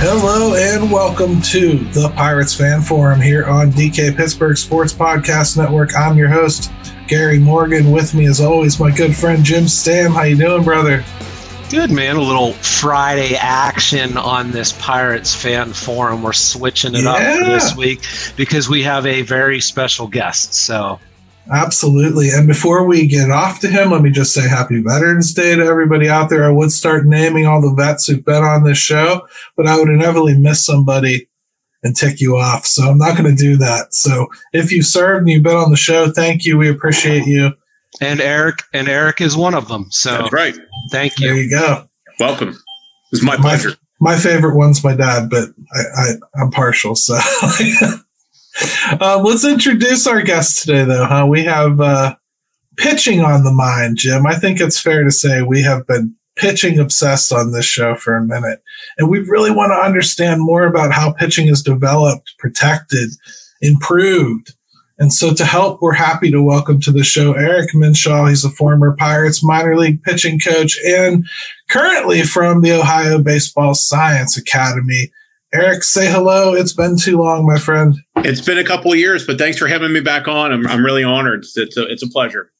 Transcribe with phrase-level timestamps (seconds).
[0.00, 5.96] Hello and welcome to the Pirates Fan Forum here on DK Pittsburgh Sports Podcast Network.
[5.96, 6.70] I'm your host,
[7.08, 7.90] Gary Morgan.
[7.90, 10.12] With me, as always, my good friend Jim Stamm.
[10.12, 11.04] How you doing, brother?
[11.68, 16.22] Good man, a little Friday action on this Pirates fan forum.
[16.22, 17.10] We're switching it yeah.
[17.10, 18.00] up this week
[18.36, 20.54] because we have a very special guest.
[20.54, 21.00] So
[21.50, 22.30] Absolutely.
[22.30, 25.64] And before we get off to him, let me just say happy Veterans Day to
[25.64, 26.44] everybody out there.
[26.44, 29.88] I would start naming all the vets who've been on this show, but I would
[29.88, 31.28] inevitably miss somebody
[31.82, 32.66] and tick you off.
[32.66, 33.94] So I'm not going to do that.
[33.94, 36.58] So if you served and you've been on the show, thank you.
[36.58, 37.52] We appreciate you.
[38.00, 39.86] And Eric, and Eric is one of them.
[39.90, 40.56] So that's right.
[40.92, 41.28] Thank you.
[41.28, 41.88] There you go.
[42.20, 42.58] Welcome.
[43.12, 43.70] It's my pleasure.
[44.00, 46.94] My, my favorite one's my dad, but I, I I'm partial.
[46.94, 47.14] So
[49.00, 51.04] Uh, let's introduce our guest today, though.
[51.04, 51.26] Huh?
[51.28, 52.16] We have uh,
[52.76, 54.26] pitching on the mind, Jim.
[54.26, 58.16] I think it's fair to say we have been pitching obsessed on this show for
[58.16, 58.62] a minute,
[58.96, 63.10] and we really want to understand more about how pitching is developed, protected,
[63.60, 64.54] improved.
[65.00, 68.28] And so, to help, we're happy to welcome to the show Eric Minshall.
[68.28, 71.24] He's a former Pirates minor league pitching coach and
[71.70, 75.12] currently from the Ohio Baseball Science Academy.
[75.54, 76.52] Eric, say hello.
[76.54, 77.96] It's been too long, my friend.
[78.16, 80.52] It's been a couple of years, but thanks for having me back on.
[80.52, 81.44] I'm, I'm really honored.
[81.56, 82.52] It's a, it's a pleasure.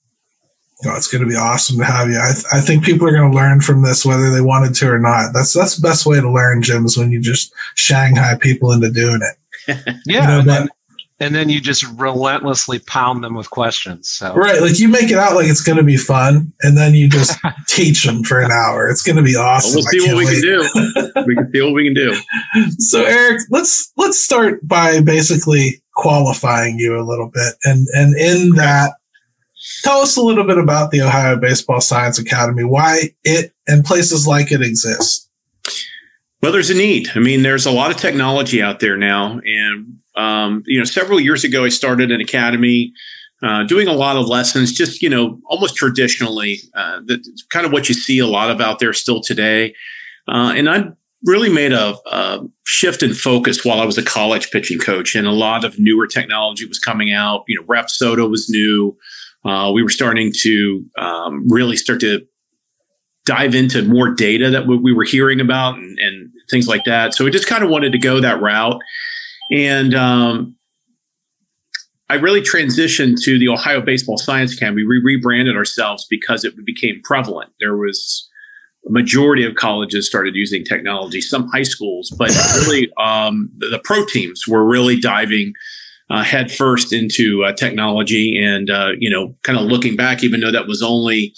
[0.87, 2.19] Oh, it's going to be awesome to have you.
[2.19, 4.89] I, th- I think people are going to learn from this, whether they wanted to
[4.89, 5.33] or not.
[5.35, 8.91] That's that's the best way to learn, Jim, is when you just Shanghai people into
[8.91, 9.99] doing it.
[10.07, 10.67] yeah, you know,
[11.21, 14.09] and then you just relentlessly pound them with questions.
[14.09, 16.95] So right, like you make it out like it's going to be fun, and then
[16.95, 18.89] you just teach them for an hour.
[18.89, 19.75] It's going to be awesome.
[19.75, 20.35] Well, we'll see what we wait.
[20.35, 21.23] can do.
[21.27, 22.17] we can see what we can do.
[22.79, 28.55] So Eric, let's let's start by basically qualifying you a little bit, and and in
[28.57, 28.93] that,
[29.83, 34.27] tell us a little bit about the Ohio Baseball Science Academy, why it and places
[34.27, 35.29] like it exist.
[36.41, 37.09] Well, there's a need.
[37.17, 41.21] I mean, there's a lot of technology out there now, and um, you know, several
[41.21, 42.93] years ago, I started an academy
[43.43, 46.61] uh, doing a lot of lessons, just, you know, almost traditionally.
[46.75, 49.75] Uh, that's kind of what you see a lot of out there still today.
[50.27, 50.89] Uh, and I
[51.25, 55.27] really made a, a, shift in focus while I was a college pitching coach, and
[55.27, 57.45] a lot of newer technology was coming out.
[57.49, 58.97] You know, Rapsodo was new.
[59.45, 62.27] Uh, we were starting to um, really start to
[63.25, 67.15] dive into more data that we were hearing about and, and things like that.
[67.15, 68.81] So we just kind of wanted to go that route.
[69.51, 70.57] And um,
[72.11, 74.85] I really transitioned to the Ohio Baseball Science Academy.
[74.85, 77.53] We rebranded ourselves because it became prevalent.
[77.61, 78.29] There was
[78.87, 84.05] a majority of colleges started using technology, some high schools, but really um, the, pro
[84.07, 85.53] teams were really diving
[86.11, 88.43] uh, head first into uh, technology.
[88.43, 91.35] And, uh, you know, kind of looking back, even though that was only,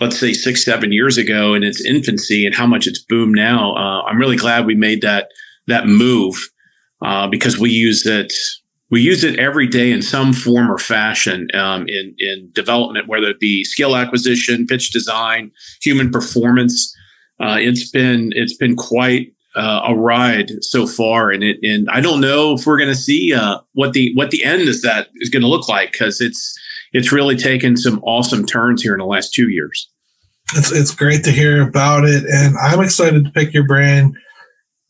[0.00, 3.74] let's say, six, seven years ago in its infancy and how much it's boomed now,
[3.74, 5.28] uh, I'm really glad we made that
[5.66, 6.36] that move
[7.04, 8.32] uh, because we use it
[8.90, 13.26] we use it every day in some form or fashion um, in in development, whether
[13.26, 15.50] it be skill acquisition, pitch design,
[15.80, 16.94] human performance.
[17.40, 22.00] Uh, it's been it's been quite uh, a ride so far, and it and I
[22.00, 25.08] don't know if we're going to see uh, what the what the end is that
[25.16, 26.56] is going to look like because it's
[26.92, 29.90] it's really taken some awesome turns here in the last two years.
[30.54, 34.14] It's it's great to hear about it, and I'm excited to pick your brain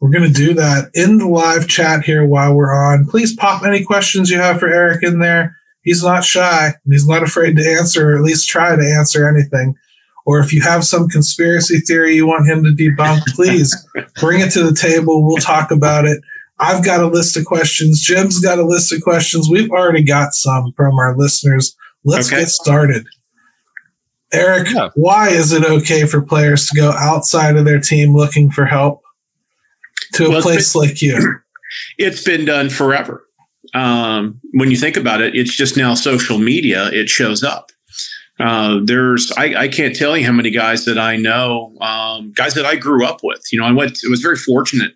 [0.04, 3.06] we're going to do that in the live chat here while we're on.
[3.06, 5.56] Please pop any questions you have for Eric in there.
[5.82, 6.66] He's not shy.
[6.66, 9.76] and He's not afraid to answer, or at least try to answer anything.
[10.26, 13.74] Or if you have some conspiracy theory you want him to debunk, please
[14.20, 15.26] bring it to the table.
[15.26, 16.20] We'll talk about it.
[16.58, 18.02] I've got a list of questions.
[18.02, 19.48] Jim's got a list of questions.
[19.50, 21.74] We've already got some from our listeners.
[22.04, 22.40] Let's okay.
[22.40, 23.06] get started.
[24.34, 24.90] Eric, yeah.
[24.96, 29.00] why is it okay for players to go outside of their team looking for help?
[30.14, 31.40] To a well, place been, like you?
[31.98, 33.26] It's been done forever.
[33.74, 36.88] Um, when you think about it, it's just now social media.
[36.92, 37.70] It shows up.
[38.38, 42.54] Uh, there's I, I, can't tell you how many guys that I know, um, guys
[42.54, 43.40] that I grew up with.
[43.52, 44.00] You know, I went.
[44.02, 44.92] It was very fortunate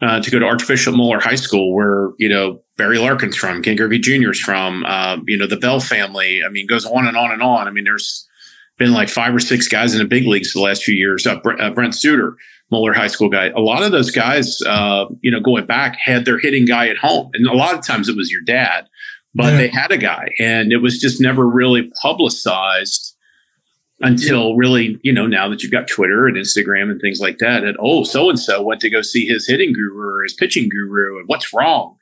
[0.00, 3.76] uh, to go to Archbishop Moeller High School, where you know Barry Larkin's from, Ken
[3.76, 6.40] Griffey Jr.'s from, uh, you know the Bell family.
[6.44, 7.68] I mean, goes on and on and on.
[7.68, 8.26] I mean, there's
[8.78, 11.24] been like five or six guys in the big leagues the last few years.
[11.24, 12.36] Uh, Brent, uh, Brent Suter,
[12.72, 13.48] Moeller High School guy.
[13.50, 16.96] A lot of those guys, uh, you know, going back, had their hitting guy at
[16.96, 18.88] home, and a lot of times it was your dad,
[19.34, 19.56] but yeah.
[19.58, 23.14] they had a guy, and it was just never really publicized
[24.00, 27.62] until really, you know, now that you've got Twitter and Instagram and things like that,
[27.62, 30.70] and oh, so and so went to go see his hitting guru or his pitching
[30.70, 31.96] guru, and what's wrong?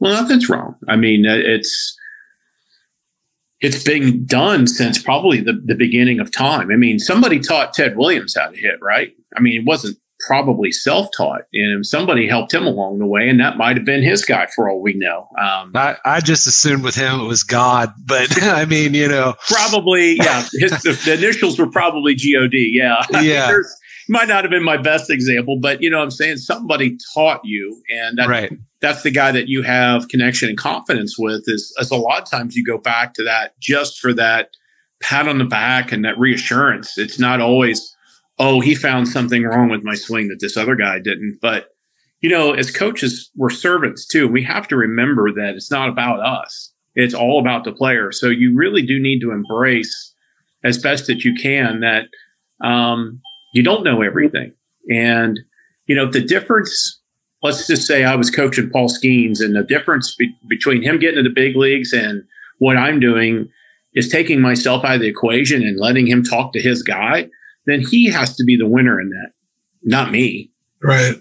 [0.00, 0.74] Well, nothing's wrong.
[0.88, 1.97] I mean, it's
[3.60, 6.70] it's been done since probably the, the beginning of time.
[6.70, 9.14] I mean, somebody taught Ted Williams how to hit, right?
[9.36, 13.56] I mean, it wasn't probably self-taught and somebody helped him along the way and that
[13.56, 16.96] might have been his guy for all we know um, I, I just assumed with
[16.96, 21.58] him it was god but i mean you know probably yeah his, the, the, initials
[21.58, 23.56] were probably god yeah yeah
[24.08, 27.82] might not have been my best example but you know i'm saying somebody taught you
[27.90, 31.90] and that, right that's the guy that you have connection and confidence with is as
[31.90, 34.50] a lot of times you go back to that just for that
[35.00, 37.94] pat on the back and that reassurance it's not always
[38.38, 41.38] oh, he found something wrong with my swing that this other guy didn't.
[41.40, 41.68] But,
[42.20, 44.28] you know, as coaches, we're servants too.
[44.28, 48.12] We have to remember that it's not about us, it's all about the player.
[48.12, 50.14] So you really do need to embrace
[50.64, 52.08] as best that you can that
[52.66, 53.20] um,
[53.52, 54.52] you don't know everything.
[54.90, 55.40] And,
[55.86, 57.00] you know, the difference,
[57.42, 61.22] let's just say I was coaching Paul Skenes, and the difference be- between him getting
[61.22, 62.22] to the big leagues and
[62.58, 63.48] what I'm doing
[63.94, 67.28] is taking myself out of the equation and letting him talk to his guy
[67.68, 69.32] then he has to be the winner in that,
[69.82, 70.50] not me.
[70.82, 71.16] Right.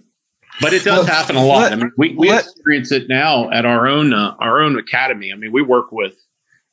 [0.62, 1.64] But it does well, happen a lot.
[1.64, 4.80] Let, I mean, we, we let, experience it now at our own uh, our own
[4.80, 5.32] academy.
[5.32, 6.14] I mean, we work with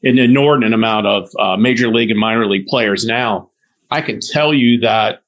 [0.05, 3.51] an inordinate amount of uh, major league and minor league players now.
[3.91, 5.24] I can tell you that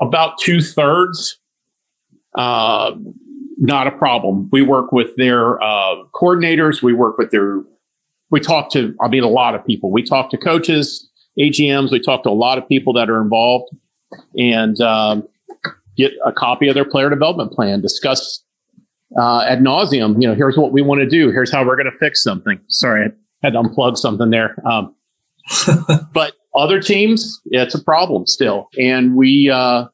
[0.00, 1.38] about two thirds,
[2.34, 2.92] uh,
[3.58, 4.48] not a problem.
[4.52, 6.82] We work with their uh, coordinators.
[6.82, 7.62] We work with their.
[8.30, 8.94] We talk to.
[9.00, 9.90] I mean, a lot of people.
[9.90, 11.08] We talk to coaches.
[11.38, 11.90] AGMs.
[11.90, 13.74] We talk to a lot of people that are involved
[14.36, 15.28] and um,
[15.96, 18.42] get a copy of their player development plan, discuss
[19.18, 20.20] uh, ad nauseum.
[20.20, 21.30] You know, here's what we want to do.
[21.30, 22.60] Here's how we're going to fix something.
[22.68, 23.10] Sorry, I
[23.42, 24.56] had to unplug something there.
[24.66, 24.94] Um,
[26.12, 29.86] but other teams, it's a problem still, and we uh,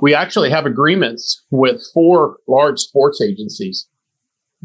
[0.00, 3.86] we actually have agreements with four large sports agencies,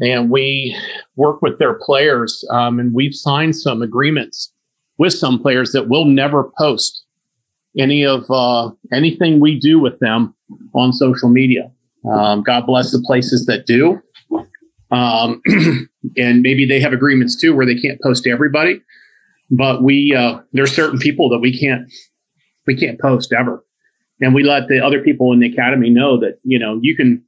[0.00, 0.76] and we
[1.16, 4.52] work with their players, um, and we've signed some agreements
[4.98, 7.04] with some players that will never post
[7.76, 10.34] any of uh, anything we do with them
[10.74, 11.70] on social media.
[12.08, 14.00] Um, God bless the places that do.
[14.90, 15.42] Um,
[16.16, 18.80] and maybe they have agreements too where they can't post to everybody.
[19.50, 21.90] But we uh, there's certain people that we can't
[22.66, 23.64] we can't post ever,
[24.20, 27.24] and we let the other people in the academy know that you know you can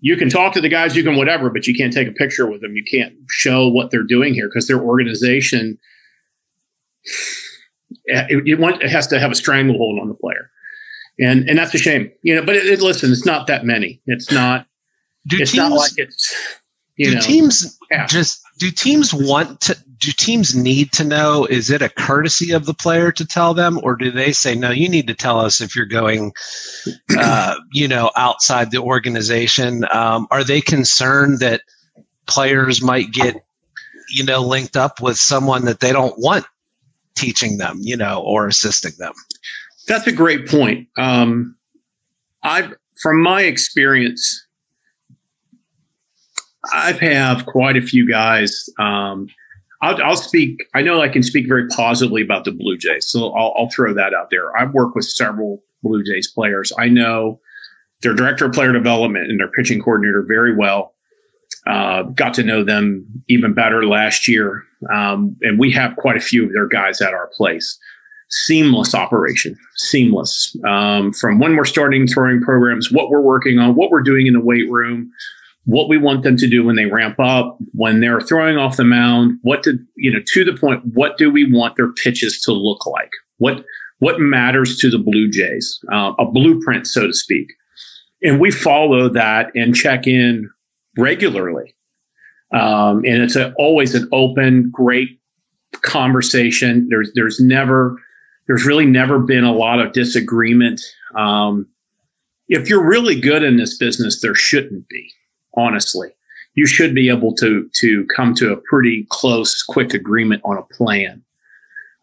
[0.00, 2.46] you can talk to the guys, you can whatever, but you can't take a picture
[2.46, 2.74] with them.
[2.76, 5.78] You can't show what they're doing here because their organization
[8.04, 10.50] it, it, want, it, has to have a stranglehold on the player,
[11.18, 12.10] and and that's a shame.
[12.22, 14.00] You know, but it, listen, it's not that many.
[14.06, 14.66] It's not.
[15.26, 16.34] Do it's teams, not like it's.
[16.96, 18.06] You do know, teams yeah.
[18.06, 22.66] just do teams want to do teams need to know is it a courtesy of
[22.66, 25.60] the player to tell them or do they say no you need to tell us
[25.60, 26.32] if you're going
[27.18, 31.62] uh, you know outside the organization um, are they concerned that
[32.26, 33.34] players might get
[34.10, 36.44] you know linked up with someone that they don't want
[37.16, 39.12] teaching them, you know, or assisting them.
[39.88, 40.88] That's a great point.
[40.96, 41.56] Um,
[42.42, 44.45] I've, from my experience,
[46.72, 48.68] I've have quite a few guys.
[48.78, 49.28] Um,
[49.82, 50.64] I'll, I'll, speak.
[50.74, 53.92] I know I can speak very positively about the Blue Jays, so I'll, I'll throw
[53.94, 54.56] that out there.
[54.56, 56.72] I've worked with several Blue Jays players.
[56.78, 57.40] I know
[58.02, 60.94] their director of player development and their pitching coordinator very well.
[61.66, 64.64] Uh, got to know them even better last year.
[64.92, 67.78] Um, and we have quite a few of their guys at our place.
[68.28, 70.56] Seamless operation, seamless.
[70.66, 74.34] Um, from when we're starting throwing programs, what we're working on, what we're doing in
[74.34, 75.10] the weight room,
[75.66, 78.84] what we want them to do when they ramp up, when they're throwing off the
[78.84, 82.52] mound, what did, you know, to the point, what do we want their pitches to
[82.52, 83.10] look like?
[83.38, 83.64] What,
[83.98, 85.78] what matters to the Blue Jays?
[85.92, 87.48] Uh, a blueprint, so to speak.
[88.22, 90.48] And we follow that and check in
[90.96, 91.74] regularly.
[92.52, 95.20] Um, and it's a, always an open, great
[95.82, 96.86] conversation.
[96.88, 97.96] There's there's never
[98.46, 100.80] there's really never been a lot of disagreement.
[101.16, 101.66] Um,
[102.48, 105.10] if you're really good in this business, there shouldn't be.
[105.56, 106.10] Honestly,
[106.54, 110.62] you should be able to to come to a pretty close, quick agreement on a
[110.62, 111.22] plan.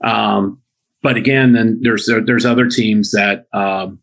[0.03, 0.61] Um,
[1.01, 3.99] but again, then there's there's other teams that um,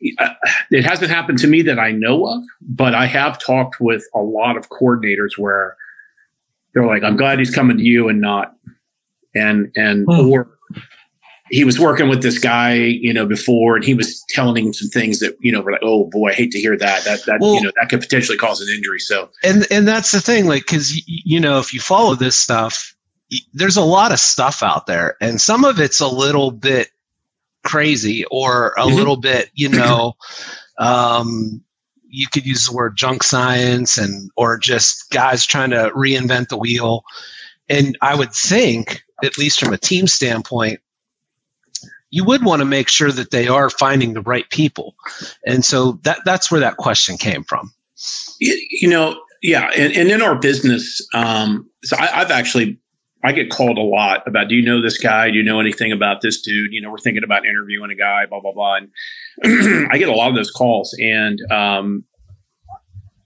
[0.00, 4.20] it hasn't happened to me that I know of, but I have talked with a
[4.20, 5.76] lot of coordinators where
[6.74, 8.54] they're like, "I'm glad he's coming to you and not,"
[9.34, 10.30] and and hmm.
[10.30, 10.48] or
[11.50, 14.88] he was working with this guy, you know, before, and he was telling him some
[14.88, 17.04] things that, you know, were like, oh boy, I hate to hear that.
[17.04, 18.98] That that Well- you know that could potentially cause an injury.
[19.00, 22.92] So and and that's the thing like because you know if you follow this stuff
[23.54, 26.90] there's a lot of stuff out there and some of it's a little bit
[27.64, 28.94] crazy or a Mhm.
[28.94, 30.14] little bit you know
[30.78, 31.60] um
[32.08, 36.56] you could use the word junk science and or just guys trying to reinvent the
[36.56, 37.02] wheel
[37.68, 40.78] and i would think at least from a team standpoint
[42.10, 44.94] you would want to make sure that they are finding the right people
[45.46, 47.72] and so that that's where that question came from
[48.38, 52.78] you, you know, yeah, and, and in our business, um, so I, I've actually
[53.24, 55.30] I get called a lot about, do you know this guy?
[55.30, 56.72] Do you know anything about this dude?
[56.72, 60.14] You know, we're thinking about interviewing a guy, blah blah blah, and I get a
[60.14, 62.04] lot of those calls, and um,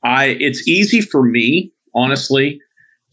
[0.04, 2.60] I it's easy for me, honestly,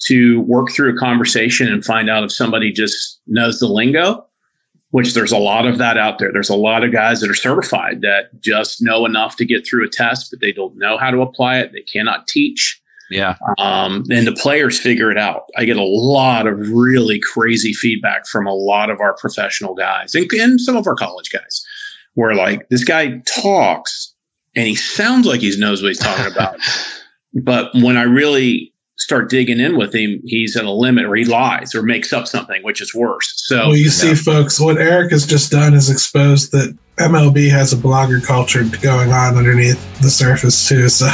[0.04, 4.27] to work through a conversation and find out if somebody just knows the lingo.
[4.92, 6.32] Which there's a lot of that out there.
[6.32, 9.86] There's a lot of guys that are certified that just know enough to get through
[9.86, 11.74] a test, but they don't know how to apply it.
[11.74, 12.82] They cannot teach.
[13.10, 15.44] yeah Um, and the players figure it out.
[15.58, 20.16] I get a lot of really crazy feedback from a lot of our professional guys
[20.16, 21.66] and, and some of our college guys
[22.14, 24.14] where like this guy talks
[24.56, 26.58] and he sounds like he knows what he's talking about.
[27.44, 31.24] but when I really start digging in with him, he's at a limit or he
[31.24, 33.34] lies or makes up something, which is worse.
[33.36, 37.74] So Well, you see, folks, what Eric has just done is exposed that MLB has
[37.74, 40.90] a blogger culture going on underneath the surface too.
[40.90, 41.08] So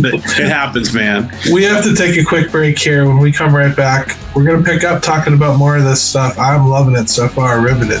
[0.00, 1.32] but it happens, man.
[1.52, 3.04] we have to take a quick break here.
[3.04, 6.00] When we come right back, we're going to pick up talking about more of this
[6.00, 6.38] stuff.
[6.38, 7.60] I'm loving it so far.
[7.60, 8.00] Riveted.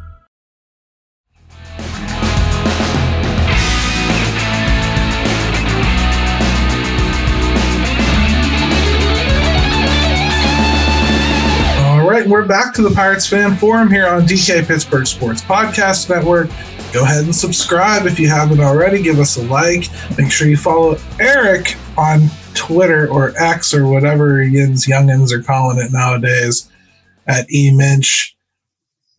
[12.01, 16.09] All right, we're back to the Pirates Fan Forum here on DK Pittsburgh Sports Podcast
[16.09, 16.49] Network.
[16.91, 19.03] Go ahead and subscribe if you haven't already.
[19.03, 19.85] Give us a like.
[20.17, 25.77] Make sure you follow Eric on Twitter or X or whatever yins youngins are calling
[25.77, 26.71] it nowadays
[27.27, 28.31] at eMinch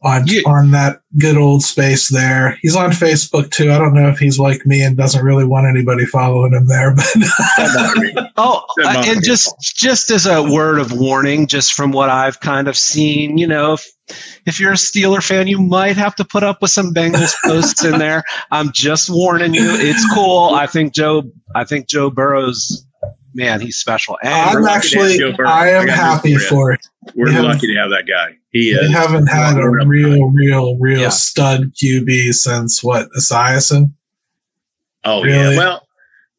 [0.04, 0.42] on Yeah.
[0.46, 2.58] on that good old space there.
[2.62, 3.70] He's on Facebook too.
[3.70, 6.94] I don't know if he's like me and doesn't really want anybody following him there,
[6.94, 7.06] but
[8.36, 12.68] Oh, uh, and just just as a word of warning, just from what I've kind
[12.68, 13.86] of seen, you know, if
[14.46, 17.84] if you're a Steeler fan, you might have to put up with some Bengals posts
[17.84, 18.24] in there.
[18.50, 19.64] I'm just warning you.
[19.64, 20.50] It's cool.
[20.54, 21.22] I think Joe.
[21.54, 22.84] I think Joe Burrow's
[23.34, 23.60] man.
[23.60, 24.18] He's special.
[24.22, 26.86] And I'm lucky to have actually I I am got happy for for it.
[27.14, 28.36] We're We lucky to have that guy.
[28.52, 28.92] He We is.
[28.92, 31.08] haven't had a Real real, real, real Yeah.
[31.08, 33.92] stud QB since what Esiason.
[35.04, 35.54] Oh Really?
[35.54, 35.58] yeah.
[35.58, 35.88] Well,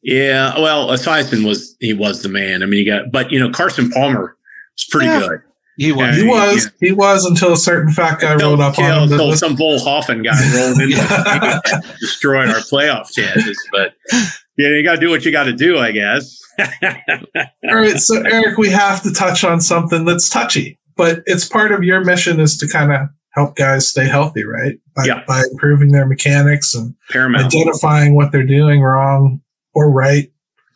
[0.02, 0.58] yeah.
[0.58, 2.62] Well, Esiason was he was the man.
[2.62, 4.36] I mean, you got, but you know, Carson Palmer
[4.76, 5.20] was pretty Yeah.
[5.20, 5.40] good.
[5.76, 6.16] he was.
[6.16, 6.30] He Yeah.
[6.52, 9.12] was, he was until a certain fat guy Until- rolled up on until- him.
[9.12, 10.90] until But some von Oelhoffen guy rolled in,
[12.00, 13.58] destroyed our playoff chances.
[13.72, 13.94] But
[14.56, 16.40] yeah, you got to do what you got to do, I guess.
[16.58, 21.72] all right, so Eric, we have to touch on something that's touchy, but it's part
[21.72, 24.76] of your mission is to kind of help guys stay healthy, right?
[24.94, 25.24] By, Yeah.
[25.26, 27.46] by improving their mechanics and Paramount.
[27.46, 29.40] identifying what they're doing wrong
[29.74, 30.30] or right.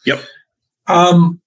[0.05, 0.21] Yep.
[0.89, 1.41] Um,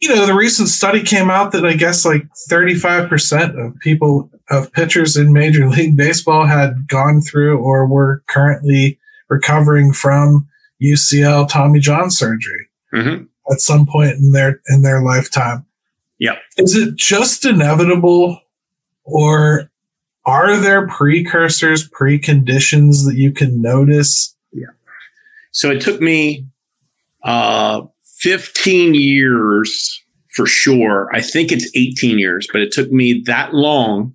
[0.00, 4.72] you know, the recent study came out that I guess like 35% of people, of
[4.72, 8.98] pitchers in Major League Baseball had gone through or were currently
[9.28, 10.48] recovering from
[10.82, 15.64] UCL Tommy John surgery hmm at some point in their in their lifetime.
[16.18, 16.36] Yeah.
[16.56, 18.40] Is it just inevitable
[19.04, 19.70] or
[20.24, 24.66] are there precursors, preconditions that you can notice Yeah.
[25.52, 26.46] So it took me
[27.22, 27.82] uh,
[28.18, 30.02] 15 years
[30.34, 31.08] for sure.
[31.14, 34.14] I think it's 18 years, but it took me that long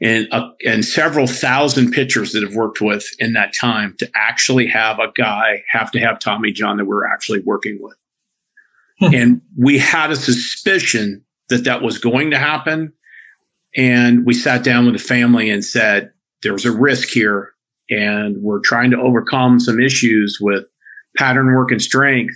[0.00, 4.66] and uh, and several thousand pitchers that I've worked with in that time to actually
[4.68, 7.96] have a guy have to have Tommy John that we're actually working with.
[9.00, 9.14] Hmm.
[9.14, 12.92] And we had a suspicion that that was going to happen.
[13.76, 16.12] And we sat down with the family and said,
[16.42, 17.52] there's a risk here.
[17.90, 20.64] And we're trying to overcome some issues with
[21.16, 22.34] pattern work and strength.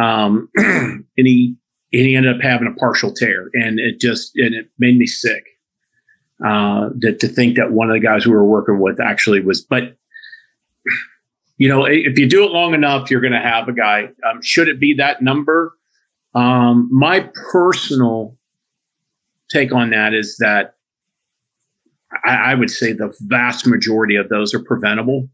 [0.00, 1.56] Um, and he,
[1.92, 5.06] and he ended up having a partial tear and it just, and it made me
[5.06, 5.44] sick
[6.44, 9.60] uh, that to think that one of the guys we were working with actually was,
[9.60, 9.96] but
[11.58, 14.08] you know, if you do it long enough, you're going to have a guy.
[14.28, 15.74] Um, should it be that number?
[16.34, 18.36] Um, my personal
[19.50, 20.74] take on that is that
[22.24, 25.28] I, I would say the vast majority of those are preventable.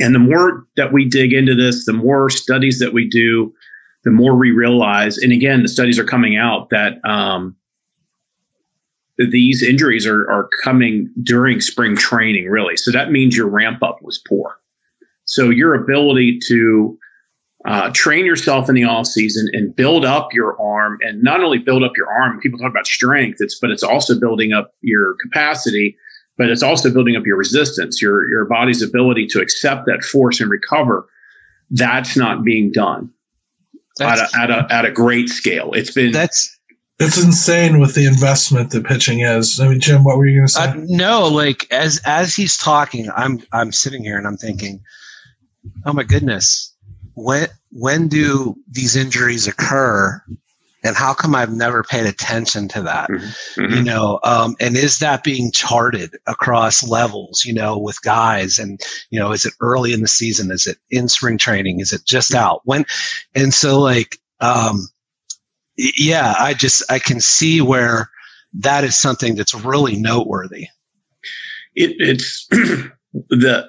[0.00, 3.52] And the more that we dig into this, the more studies that we do,
[4.04, 5.18] the more we realize.
[5.18, 7.56] And again, the studies are coming out that um,
[9.18, 12.76] these injuries are, are coming during spring training, really.
[12.76, 14.58] So that means your ramp up was poor.
[15.24, 16.98] So your ability to
[17.66, 21.58] uh, train yourself in the off season and build up your arm, and not only
[21.58, 22.38] build up your arm.
[22.40, 25.96] People talk about strength, it's but it's also building up your capacity,
[26.36, 30.40] but it's also building up your resistance, your your body's ability to accept that force
[30.40, 31.08] and recover.
[31.70, 33.12] That's not being done
[34.00, 35.72] at a, at a at a great scale.
[35.72, 36.57] It's been that's
[37.00, 39.60] it's insane with the investment that pitching is.
[39.60, 40.64] I mean, Jim, what were you going to say?
[40.64, 44.80] Uh, no, like as as he's talking, I'm I'm sitting here and I'm thinking,
[45.86, 46.74] oh my goodness,
[47.14, 50.20] when when do these injuries occur,
[50.82, 53.10] and how come I've never paid attention to that?
[53.10, 53.60] Mm-hmm.
[53.60, 53.74] mm-hmm.
[53.74, 57.44] You know, um, and is that being charted across levels?
[57.44, 60.50] You know, with guys, and you know, is it early in the season?
[60.50, 61.78] Is it in spring training?
[61.78, 62.62] Is it just out?
[62.64, 62.84] When,
[63.36, 64.18] and so like.
[64.40, 64.88] Um,
[65.78, 68.10] yeah, I just I can see where
[68.54, 70.66] that is something that's really noteworthy.
[71.74, 73.68] It, it's the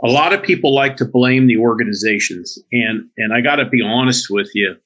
[0.00, 3.82] a lot of people like to blame the organizations, and and I got to be
[3.82, 4.76] honest with you.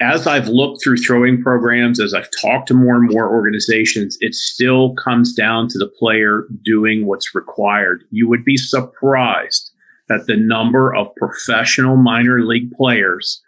[0.00, 4.32] As I've looked through throwing programs, as I've talked to more and more organizations, it
[4.32, 8.04] still comes down to the player doing what's required.
[8.12, 9.72] You would be surprised
[10.08, 13.42] at the number of professional minor league players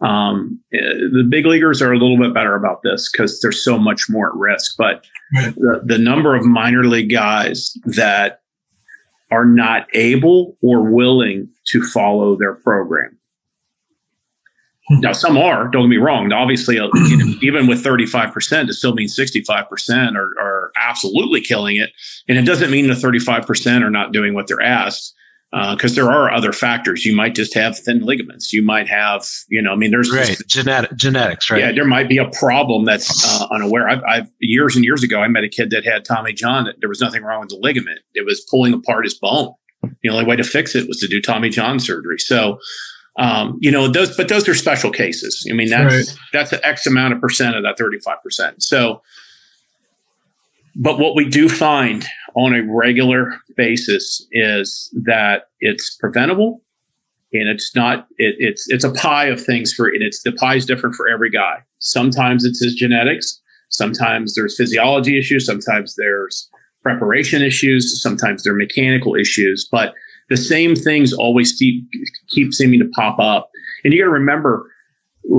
[0.00, 4.08] um, the big leaguers are a little bit better about this because there's so much
[4.08, 4.76] more at risk.
[4.78, 8.42] But the, the number of minor league guys that
[9.30, 13.18] are not able or willing to follow their program.
[14.88, 15.00] Hmm.
[15.00, 16.32] Now, some are, don't get me wrong.
[16.32, 16.88] Obviously, uh,
[17.42, 21.90] even with 35%, it still means 65% are, are absolutely killing it.
[22.28, 25.14] And it doesn't mean the 35% are not doing what they're asked
[25.50, 27.06] because uh, there are other factors.
[27.06, 28.52] You might just have thin ligaments.
[28.52, 30.26] You might have, you know, I mean, there's right.
[30.26, 31.60] Just, Genetic, genetics, right?
[31.60, 33.88] Yeah, there might be a problem that's uh, unaware.
[33.88, 36.64] I've, I've, years and years ago, I met a kid that had Tommy John.
[36.64, 38.00] That there was nothing wrong with the ligament.
[38.14, 39.54] It was pulling apart his bone.
[40.02, 42.18] The only way to fix it was to do Tommy John surgery.
[42.18, 42.58] So,
[43.18, 45.46] um, you know, those, but those are special cases.
[45.50, 46.18] I mean, that's right.
[46.32, 48.62] that's an X amount of percent of that thirty five percent.
[48.62, 49.02] So,
[50.76, 52.04] but what we do find
[52.38, 56.62] on a regular basis is that it's preventable
[57.32, 60.54] and it's not it, it's it's a pie of things for and it's the pie
[60.54, 61.56] is different for every guy.
[61.80, 63.40] Sometimes it's his genetics.
[63.70, 65.44] Sometimes there's physiology issues.
[65.44, 66.48] Sometimes there's
[66.82, 68.00] preparation issues.
[68.00, 69.68] Sometimes there are mechanical issues.
[69.70, 69.94] But
[70.28, 71.86] the same things always keep,
[72.28, 73.50] keep seeming to pop up.
[73.84, 74.70] And you got to remember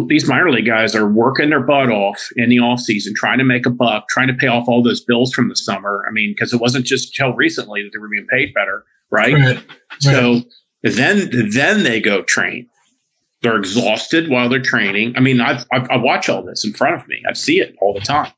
[0.08, 3.44] these minor league guys are working their butt off in the off season, trying to
[3.44, 6.06] make a buck, trying to pay off all those bills from the summer.
[6.08, 9.34] I mean, because it wasn't just until recently that they were being paid better, right?
[9.34, 9.64] right.
[10.00, 10.44] So right.
[10.84, 12.70] then, then they go train.
[13.42, 15.14] They're exhausted while they're training.
[15.16, 17.22] I mean, I've, I've, I watch all this in front of me.
[17.28, 18.32] I see it all the time.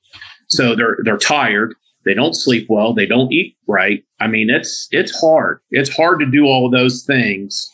[0.48, 1.74] So they're they're tired.
[2.06, 2.94] They don't sleep well.
[2.94, 4.04] They don't eat right.
[4.20, 5.60] I mean, it's it's hard.
[5.72, 7.72] It's hard to do all of those things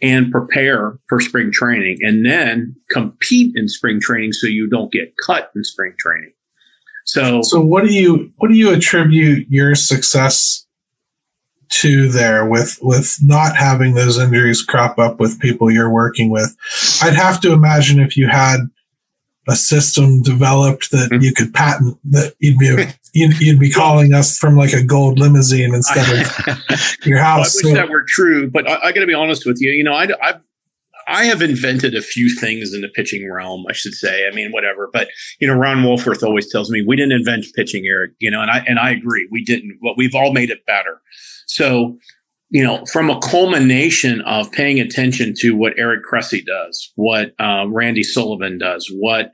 [0.00, 5.14] and prepare for spring training and then compete in spring training so you don't get
[5.24, 6.32] cut in spring training.
[7.04, 10.66] So So what do you what do you attribute your success
[11.70, 16.56] to there with with not having those injuries crop up with people you're working with?
[17.02, 18.60] I'd have to imagine if you had
[19.48, 21.22] a system developed that mm-hmm.
[21.22, 22.86] you could patent that you'd be
[23.18, 26.58] you'd, you'd, be calling us from like a gold limousine instead of
[27.04, 27.62] your house.
[27.62, 29.58] Well, I wish so, that were true, but I, I got to be honest with
[29.60, 29.70] you.
[29.70, 30.34] You know, I, I
[31.08, 34.28] I have invented a few things in the pitching realm, I should say.
[34.30, 34.90] I mean, whatever.
[34.92, 35.08] But
[35.40, 38.12] you know, Ron Wolforth always tells me we didn't invent pitching, Eric.
[38.20, 39.78] You know, and I and I agree, we didn't.
[39.82, 41.00] But we've all made it better.
[41.46, 41.98] So
[42.50, 47.66] you know, from a culmination of paying attention to what Eric Cressey does, what uh,
[47.68, 49.32] Randy Sullivan does, what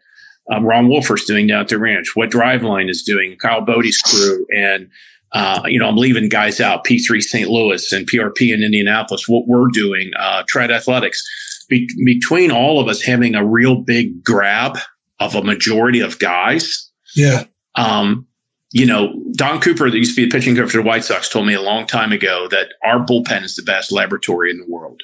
[0.50, 4.46] um, Ron Wolforth's doing down at the ranch, what Driveline is doing, Kyle Boddy's crew,
[4.54, 4.90] and
[5.35, 7.48] uh, you know, I'm leaving guys out, P3 St.
[7.48, 11.22] Louis and PRP in Indianapolis, what we're doing, uh, Tread Athletics.
[11.68, 14.78] Be- between all of us having a real big grab
[15.18, 16.88] of a majority of guys.
[17.16, 17.44] Yeah.
[17.74, 18.26] Um,
[18.70, 21.28] you know, Don Cooper, that used to be the pitching coach for the White Sox,
[21.28, 24.66] told me a long time ago that our bullpen is the best laboratory in the
[24.68, 25.00] world.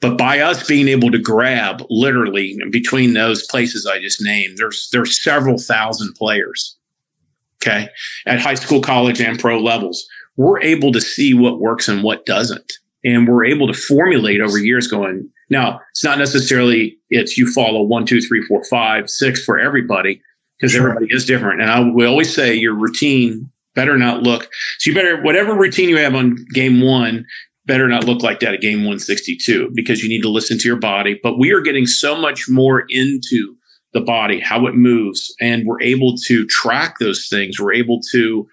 [0.00, 4.88] But by us being able to grab literally between those places I just named, there's
[4.92, 6.76] there's several thousand players
[7.62, 7.88] okay,
[8.26, 12.26] at high school, college, and pro levels, we're able to see what works and what
[12.26, 12.72] doesn't.
[13.04, 17.82] And we're able to formulate over years going, now it's not necessarily it's you follow
[17.82, 20.20] one, two, three, four, five, six for everybody
[20.58, 20.88] because sure.
[20.88, 21.60] everybody is different.
[21.60, 24.48] And I, we always say your routine better not look.
[24.78, 27.26] So you better, whatever routine you have on game one,
[27.70, 30.76] better not look like that at game 162 because you need to listen to your
[30.76, 31.20] body.
[31.22, 33.54] But we are getting so much more into
[33.92, 37.60] the body, how it moves, and we're able to track those things.
[37.60, 38.44] We're able to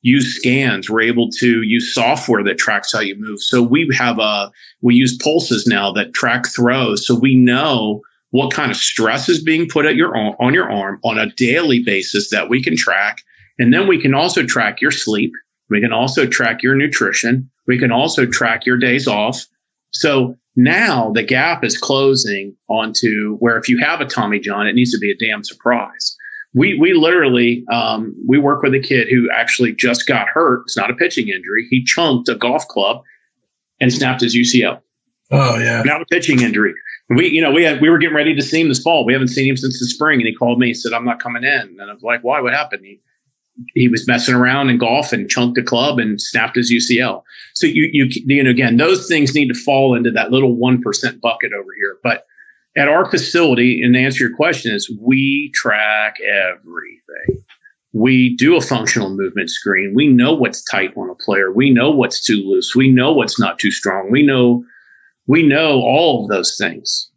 [0.00, 0.88] use scans.
[0.88, 3.42] We're able to use software that tracks how you move.
[3.42, 8.54] So we have a we use pulses now that track throws, so we know what
[8.54, 12.30] kind of stress is being put at your on your arm on a daily basis
[12.30, 13.20] that we can track,
[13.58, 15.32] and then we can also track your sleep.
[15.68, 17.50] We can also track your nutrition.
[17.66, 19.46] We can also track your days off.
[19.92, 24.74] So now the gap is closing onto where if you have a Tommy John, it
[24.74, 26.16] needs to be a damn surprise.
[26.54, 30.64] We we literally um, we work with a kid who actually just got hurt.
[30.66, 31.66] It's not a pitching injury.
[31.70, 33.02] He chunked a golf club
[33.80, 34.80] and snapped his UCL.
[35.30, 36.74] Oh yeah, not a pitching injury.
[37.08, 39.06] We you know we had we were getting ready to see him this fall.
[39.06, 40.68] We haven't seen him since the spring, and he called me.
[40.68, 42.40] and said I'm not coming in, and I was like, why?
[42.42, 42.84] What happened?
[42.84, 43.00] He
[43.74, 47.22] he was messing around in golf and chunked a club and snapped his UCL.
[47.54, 50.80] So you you you know again those things need to fall into that little one
[50.80, 51.98] percent bucket over here.
[52.02, 52.26] But
[52.76, 57.44] at our facility, and to answer your question, is we track everything.
[57.92, 59.92] We do a functional movement screen.
[59.94, 61.52] We know what's tight on a player.
[61.52, 62.74] We know what's too loose.
[62.74, 64.10] We know what's not too strong.
[64.10, 64.64] We know
[65.26, 67.10] we know all of those things.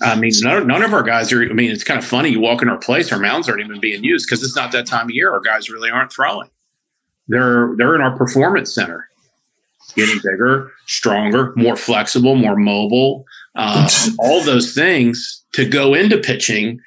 [0.00, 1.42] I mean, none, none of our guys are.
[1.42, 2.30] I mean, it's kind of funny.
[2.30, 4.86] You walk in our place, our mounds aren't even being used because it's not that
[4.86, 5.32] time of year.
[5.32, 6.50] Our guys really aren't throwing.
[7.26, 9.08] They're they're in our performance center,
[9.96, 13.24] getting bigger, stronger, more flexible, more mobile.
[13.56, 13.88] Uh,
[14.20, 16.80] all those things to go into pitching,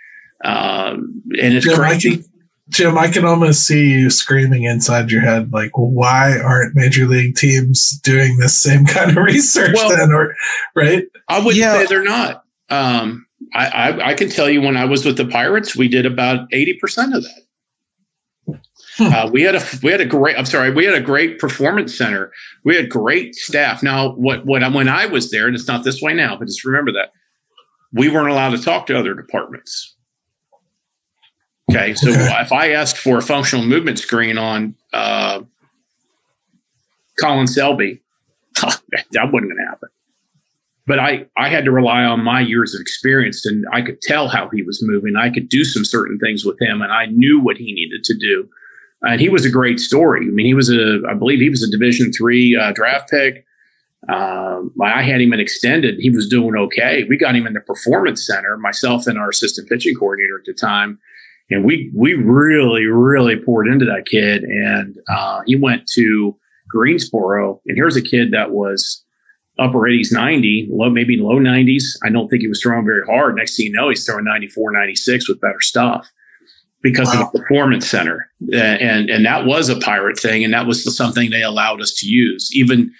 [0.46, 2.10] uh, and it's Jim, crazy.
[2.10, 2.26] I can,
[2.70, 7.36] Jim, I can almost see you screaming inside your head, like, "Why aren't major league
[7.36, 10.34] teams doing this same kind of research?" Well, then, or
[10.76, 11.04] right?
[11.28, 11.74] I would yeah.
[11.74, 12.46] say they're not.
[12.72, 16.06] Um, I, I, I, can tell you when I was with the Pirates, we did
[16.06, 17.42] about 80% of that.
[18.98, 19.14] Hmm.
[19.14, 21.98] Uh, we had a we had a great I'm sorry we had a great performance
[21.98, 22.30] center
[22.66, 26.02] we had great staff now what what when I was there and it's not this
[26.02, 27.14] way now but just remember that
[27.94, 29.96] we weren't allowed to talk to other departments
[31.70, 32.42] okay so okay.
[32.42, 35.42] if I asked for a functional movement screen on uh,
[37.18, 38.02] Colin Selby
[38.62, 38.76] that
[39.14, 39.90] wasn't going to happen
[40.88, 44.28] but I, I had to rely on my years of experience and I could tell
[44.28, 45.16] how he was moving.
[45.16, 48.18] I could do some certain things with him and I knew what he needed to
[48.18, 48.50] do.
[49.04, 50.28] And he was a great story.
[50.28, 53.46] I mean, he was a, I believe he was a division three uh, draft pick.
[54.10, 56.00] Uh, I had him an extended.
[56.00, 57.06] He was doing okay.
[57.08, 60.54] We got him in the performance center, myself and our assistant pitching coordinator at the
[60.54, 61.00] time.
[61.52, 64.44] And we, we really, really poured into that kid.
[64.44, 66.36] And uh, he went to
[66.70, 67.62] Greensboro.
[67.68, 69.04] And here's a kid that was,
[69.60, 71.84] upper 80s, 90, low, maybe low 90s.
[72.04, 73.36] I don't think he was throwing very hard.
[73.36, 76.10] Next thing you know, he's throwing 94, 96 with better stuff
[76.82, 77.24] because wow.
[77.24, 78.30] of the performance center.
[78.54, 80.44] And, and that was a pirate thing.
[80.44, 82.50] And that was something they allowed us to use.
[82.54, 82.92] Even,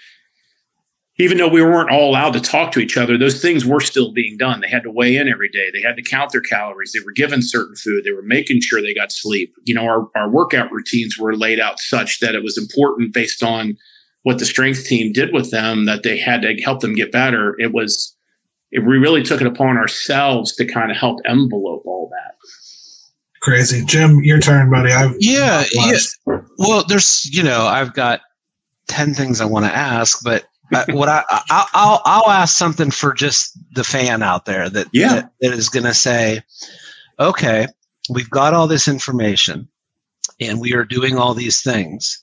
[1.18, 4.12] even though we weren't all allowed to talk to each other, those things were still
[4.12, 4.60] being done.
[4.60, 5.70] They had to weigh in every day.
[5.72, 6.92] They had to count their calories.
[6.92, 8.04] They were given certain food.
[8.04, 9.52] They were making sure they got sleep.
[9.64, 13.42] You know, our, our workout routines were laid out such that it was important based
[13.42, 13.76] on
[14.22, 17.56] what the strength team did with them that they had to help them get better.
[17.58, 18.14] It was,
[18.70, 22.32] it, we really took it upon ourselves to kind of help envelope all that.
[23.42, 24.22] Crazy, Jim.
[24.22, 24.92] Your turn, buddy.
[24.92, 25.98] I've yeah, yeah.
[26.58, 28.20] Well, there's you know I've got
[28.86, 32.92] ten things I want to ask, but uh, what I, I I'll I'll ask something
[32.92, 36.40] for just the fan out there that yeah that, that is going to say,
[37.18, 37.66] okay,
[38.08, 39.66] we've got all this information,
[40.40, 42.22] and we are doing all these things,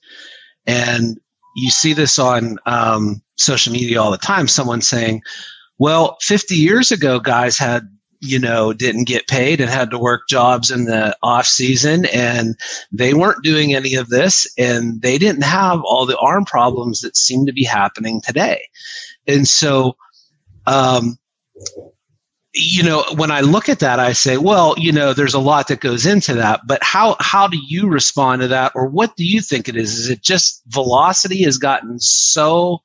[0.65, 1.19] and
[1.59, 4.47] you see this on um, social media all the time.
[4.47, 5.21] Someone saying,
[5.77, 7.87] "Well, 50 years ago, guys had
[8.21, 12.59] you know, didn't get paid and had to work jobs in the off season and
[12.91, 17.15] they weren't doing any of this and they didn't have all the arm problems that
[17.15, 18.67] seem to be happening today.
[19.25, 19.95] And so,
[20.67, 21.17] um,
[22.59, 25.67] you know, when I look at that, I say, well, you know, there's a lot
[25.69, 28.71] that goes into that, but how, how do you respond to that?
[28.75, 29.97] Or what do you think it is?
[29.97, 32.81] Is it just velocity has gotten so,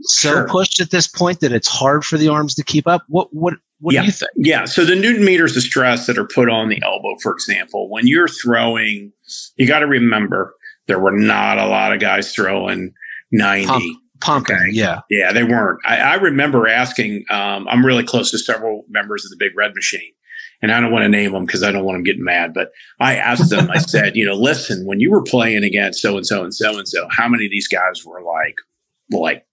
[0.00, 0.48] so Sure.
[0.48, 3.04] pushed at this point that it's hard for the arms to keep up?
[3.08, 4.00] What, what, what yeah.
[4.00, 4.30] do you think?
[4.36, 4.64] Yeah.
[4.64, 8.06] So the newton meters of stress that are put on the elbow, for example, when
[8.06, 9.12] you're throwing,
[9.56, 10.54] you got to remember
[10.86, 12.92] there were not a lot of guys throwing
[13.32, 13.66] 90.
[13.66, 13.84] Pump.
[14.20, 14.56] Pumping.
[14.56, 14.70] Okay.
[14.72, 15.00] Yeah.
[15.08, 15.80] Yeah, they weren't.
[15.84, 19.74] I, I remember asking, um, I'm really close to several members of the Big Red
[19.74, 20.12] Machine,
[20.62, 22.52] and I don't want to name them because I don't want them getting mad.
[22.54, 26.16] But I asked them, I said, you know, listen, when you were playing against so
[26.16, 28.56] and so and so and so, how many of these guys were like,
[29.10, 29.46] like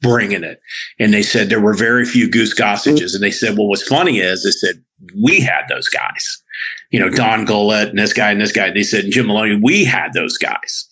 [0.00, 0.60] bringing it?
[0.98, 3.14] And they said there were very few Goose Gossages.
[3.14, 4.82] And they said, well, what's funny is they said,
[5.22, 6.42] we had those guys,
[6.90, 8.70] you know, Don Gullett and this guy and this guy.
[8.70, 10.87] They said, Jim Maloney, we had those guys.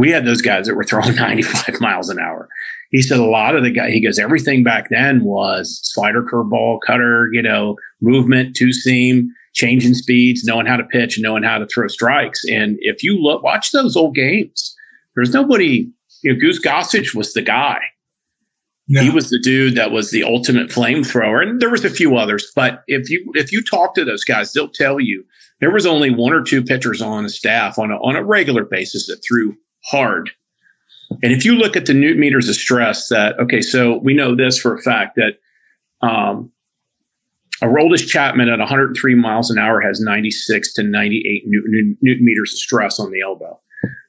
[0.00, 2.48] We had those guys that were throwing 95 miles an hour.
[2.90, 6.78] He said a lot of the guy, he goes, everything back then was slider, curveball,
[6.84, 11.66] cutter, you know, movement, two seam, changing speeds, knowing how to pitch, knowing how to
[11.66, 12.40] throw strikes.
[12.50, 14.74] And if you look, watch those old games,
[15.14, 15.86] there's nobody,
[16.22, 17.80] you know, Goose Gossage was the guy.
[18.88, 19.02] No.
[19.02, 22.50] He was the dude that was the ultimate flamethrower, and there was a few others.
[22.56, 25.24] But if you if you talk to those guys, they'll tell you
[25.60, 28.64] there was only one or two pitchers on the staff on a, on a regular
[28.64, 29.54] basis that threw
[29.86, 30.30] hard.
[31.22, 34.34] And if you look at the newton meters of stress, that okay, so we know
[34.34, 35.38] this for a fact that
[36.06, 36.52] um,
[37.62, 42.58] Aroldis Chapman at 103 miles an hour has 96 to 98 newton, newton meters of
[42.58, 43.58] stress on the elbow.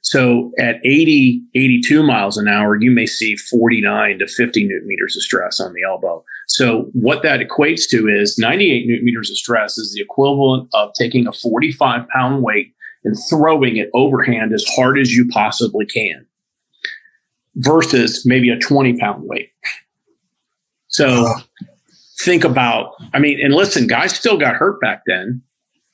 [0.02, 5.16] So at 80, 82 miles an hour, you may see 49 to 50 newton meters
[5.16, 6.24] of stress on the elbow.
[6.48, 10.92] So what that equates to is 98 newton meters of stress is the equivalent of
[10.98, 16.26] taking a 45 pound weight and throwing it overhand as hard as you possibly can
[17.56, 19.50] versus maybe a 20 pound weight.
[20.88, 21.34] So
[22.20, 25.42] think about, I mean, and listen, guys still got hurt back then.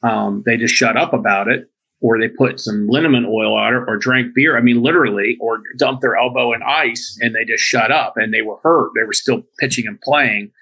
[0.02, 1.68] Um, they just shut up about it
[2.00, 4.56] or they put some liniment oil on it or drank beer.
[4.56, 8.32] I mean, literally, or dumped their elbow in ice and they just shut up and
[8.32, 8.92] they were hurt.
[8.94, 10.52] They were still pitching and playing.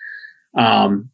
[0.54, 1.10] Um,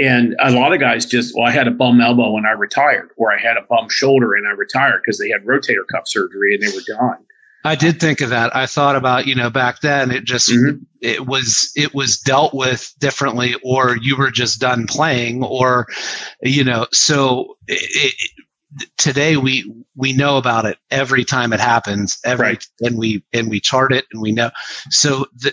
[0.00, 3.10] and a lot of guys just, well, I had a bum elbow when I retired,
[3.16, 6.54] or I had a bum shoulder and I retired because they had rotator cuff surgery
[6.54, 7.24] and they were done.
[7.62, 8.56] I did think of that.
[8.56, 10.80] I thought about, you know, back then it just Mhm.
[11.02, 15.86] it was it was dealt with differently or you were just done playing or
[16.40, 18.14] you know, so it,
[18.78, 22.66] it, today we we know about it every time it happens every Right.
[22.80, 24.50] and we and we chart it and we know.
[24.88, 25.52] So the,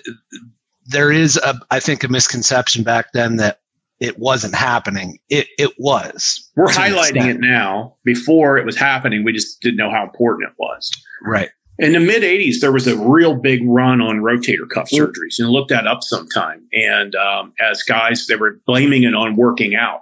[0.86, 3.60] there is a I think a misconception back then that
[4.00, 5.20] it wasn't happening.
[5.30, 6.50] It it was.
[6.56, 7.96] We're highlighting it now.
[8.04, 10.92] Before it was happening, we just didn't know how important it was.
[11.24, 11.50] Right.
[11.80, 15.38] In the mid 80s, there was a real big run on rotator cuff surgeries.
[15.38, 16.68] And look that up sometime.
[16.74, 20.02] And um, as guys, they were blaming it on working out.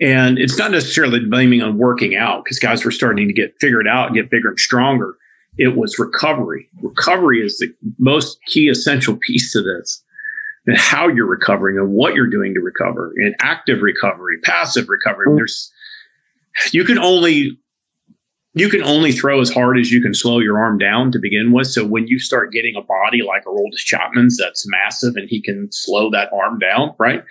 [0.00, 3.88] And it's not necessarily blaming on working out because guys were starting to get figured
[3.88, 5.16] out and get bigger and stronger.
[5.56, 6.68] It was recovery.
[6.82, 10.02] Recovery is the most key essential piece to this.
[10.68, 15.34] And how you're recovering and what you're doing to recover and active recovery, passive recovery.
[15.34, 15.72] There's
[16.72, 17.58] you can only
[18.52, 21.52] you can only throw as hard as you can slow your arm down to begin
[21.52, 21.68] with.
[21.68, 25.70] So when you start getting a body like Aroldis Chapman's that's massive and he can
[25.72, 27.24] slow that arm down, right?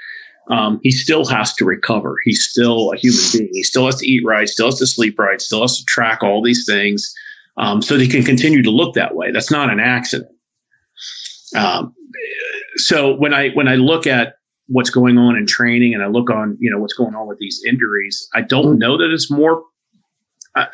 [0.50, 2.16] Um, he still has to recover.
[2.24, 3.50] He's still a human being.
[3.52, 6.24] He still has to eat right, still has to sleep right, still has to track
[6.24, 7.14] all these things
[7.58, 9.32] um, so that he can continue to look that way.
[9.32, 10.32] That's not an accident.
[11.56, 11.94] Um,
[12.76, 14.36] so when I when I look at
[14.68, 17.40] what's going on in training and I look on you know what's going on with
[17.40, 19.64] these injuries, I don't know that it's more.
[20.56, 20.66] Uh,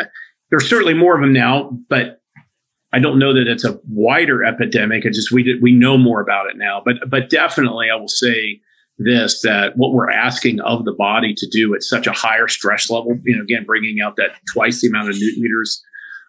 [0.49, 2.21] there's certainly more of them now, but
[2.93, 5.03] I don't know that it's a wider epidemic.
[5.03, 6.81] It's just we did, we know more about it now.
[6.85, 8.61] But but definitely, I will say
[8.99, 12.89] this that what we're asking of the body to do at such a higher stress
[12.89, 15.83] level, you know, again bringing out that twice the amount of newton meters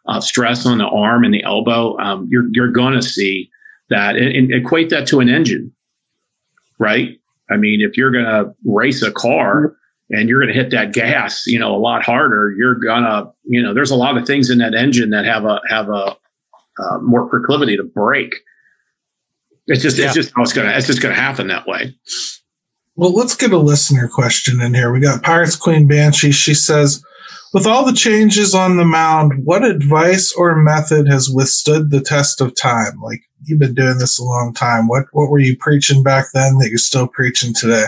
[0.06, 3.50] of stress on the arm and the elbow, um, you're you're going to see
[3.90, 5.72] that and, and equate that to an engine,
[6.78, 7.18] right?
[7.50, 9.76] I mean, if you're going to race a car
[10.10, 13.62] and you're going to hit that gas, you know, a lot harder, you're gonna, you
[13.62, 16.16] know, there's a lot of things in that engine that have a have a
[16.78, 18.34] uh, more proclivity to break.
[19.66, 20.06] It's just, Yeah.
[20.06, 21.94] it's just how it's gonna, it's just gonna happen that way.
[22.96, 24.92] Well, let's get a listener question in here.
[24.92, 26.30] We got Pirates Queen Banshee.
[26.32, 27.02] She says,
[27.54, 32.40] with all the changes on the mound, what advice or method has withstood the test
[32.40, 33.00] of time?
[33.00, 34.88] Like you've been doing this a long time.
[34.88, 37.86] What what were you preaching back then that you're still preaching today?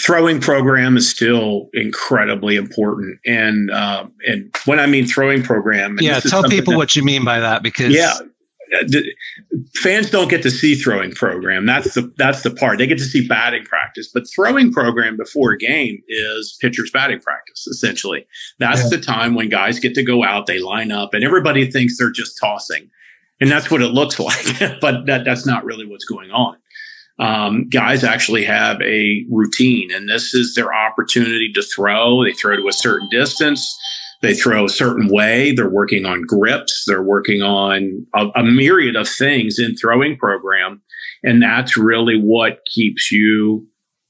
[0.00, 6.20] throwing program is still incredibly important, and uh, and when I mean throwing program, yeah,
[6.20, 8.29] tell people that, what you mean by that because yeah, the,
[9.76, 11.66] fans don't get to see throwing program.
[11.66, 15.52] That's the that's the part they get to see batting practice, but throwing program before
[15.52, 17.66] a game is pitcher's batting practice.
[17.66, 18.26] Essentially,
[18.58, 18.88] that's yeah.
[18.90, 22.10] the time when guys get to go out, they line up, and everybody thinks they're
[22.10, 22.90] just tossing,
[23.40, 24.80] and that's what it looks like.
[24.80, 26.56] but that that's not really what's going on
[27.20, 32.24] um, guys actually have a routine, and this is their opportunity to throw.
[32.24, 33.78] They throw to a certain distance.
[34.22, 35.52] They throw a certain way.
[35.52, 36.84] They're working on grips.
[36.86, 40.82] They're working on a, a myriad of things in throwing program,
[41.22, 43.66] and that's really what keeps you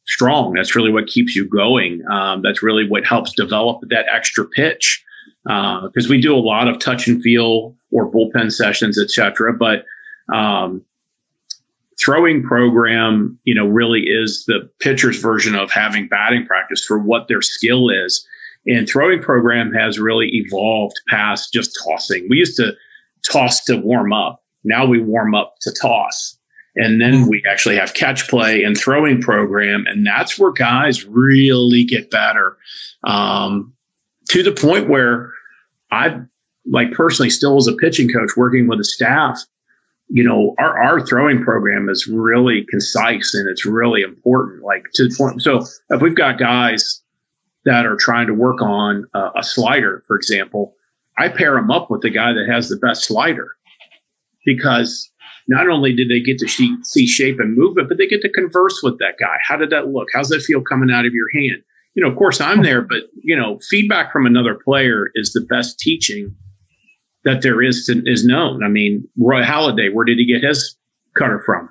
[0.06, 0.54] strong.
[0.54, 2.02] That's really what keeps you going.
[2.10, 5.04] Um, that's really what helps develop that extra pitch
[5.44, 9.54] because uh, we do a lot of touch and feel or bullpen sessions, etc.
[9.56, 9.84] But
[10.32, 10.84] um,
[11.98, 17.28] throwing program, you know, really is the pitcher's version of having batting practice for what
[17.28, 18.26] their skill is.
[18.66, 22.26] And throwing program has really evolved past just tossing.
[22.28, 22.74] We used to
[23.30, 24.42] toss to warm up.
[24.64, 26.36] Now we warm up to toss.
[26.76, 29.86] And then we actually have catch play and throwing program.
[29.86, 32.56] And that's where guys really get better
[33.04, 33.72] um,
[34.28, 35.32] to the point where
[35.90, 36.20] I,
[36.66, 39.40] like personally, still as a pitching coach working with a staff,
[40.08, 44.62] you know, our, our throwing program is really concise and it's really important.
[44.62, 45.42] Like to the point.
[45.42, 46.99] So if we've got guys
[47.64, 50.74] that are trying to work on a, a slider, for example,
[51.18, 53.56] I pair them up with the guy that has the best slider
[54.44, 55.10] because
[55.48, 58.30] not only did they get to see, see shape and movement, but they get to
[58.30, 59.36] converse with that guy.
[59.46, 60.08] How did that look?
[60.14, 61.62] How's that feel coming out of your hand?
[61.94, 65.44] You know, of course I'm there, but you know, feedback from another player is the
[65.50, 66.36] best teaching
[67.24, 68.62] that there is to, is known.
[68.62, 70.76] I mean, Roy Halladay, where did he get his
[71.18, 71.68] cutter from?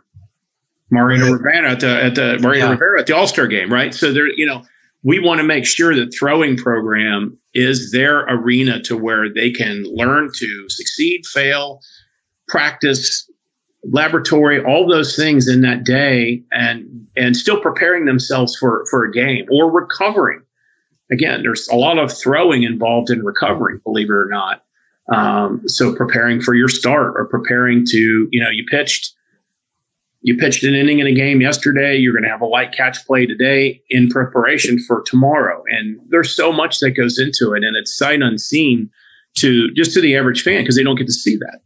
[0.92, 1.32] Mariano right.
[1.32, 2.72] Rivera at the at the Mariano yeah.
[2.72, 3.94] Rivera at the All Star game, right?
[3.94, 4.64] So there, you know,
[5.04, 9.84] we want to make sure that throwing program is their arena to where they can
[9.86, 11.82] learn to succeed, fail,
[12.48, 13.30] practice,
[13.84, 19.12] laboratory, all those things in that day, and and still preparing themselves for for a
[19.12, 20.42] game or recovering.
[21.12, 24.64] Again, there's a lot of throwing involved in recovering, believe it or not.
[25.12, 29.12] Um, so preparing for your start or preparing to, you know, you pitched,
[30.22, 31.96] you pitched an inning in a game yesterday.
[31.96, 35.64] You're going to have a light catch play today in preparation for tomorrow.
[35.70, 38.90] And there's so much that goes into it, and it's sight unseen
[39.38, 41.60] to just to the average fan because they don't get to see that.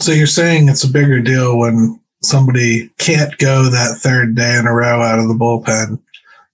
[0.00, 4.66] So you're saying it's a bigger deal when somebody can't go that third day in
[4.66, 6.00] a row out of the bullpen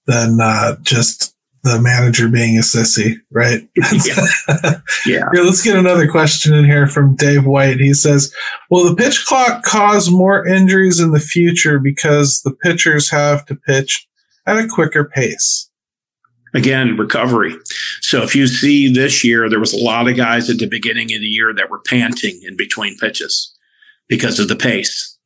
[0.05, 1.30] than uh, just
[1.63, 3.67] the manager being a sissy, right?
[4.05, 4.25] yeah.
[5.05, 5.29] yeah.
[5.31, 7.79] Here, let's get another question in here from Dave White.
[7.79, 8.33] He says,
[8.69, 13.55] Will the pitch clock cause more injuries in the future because the pitchers have to
[13.55, 14.07] pitch
[14.47, 15.69] at a quicker pace?
[16.53, 17.55] Again, recovery.
[18.01, 21.13] So if you see this year, there was a lot of guys at the beginning
[21.13, 23.55] of the year that were panting in between pitches
[24.09, 25.17] because of the pace,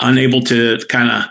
[0.00, 1.24] unable to kind of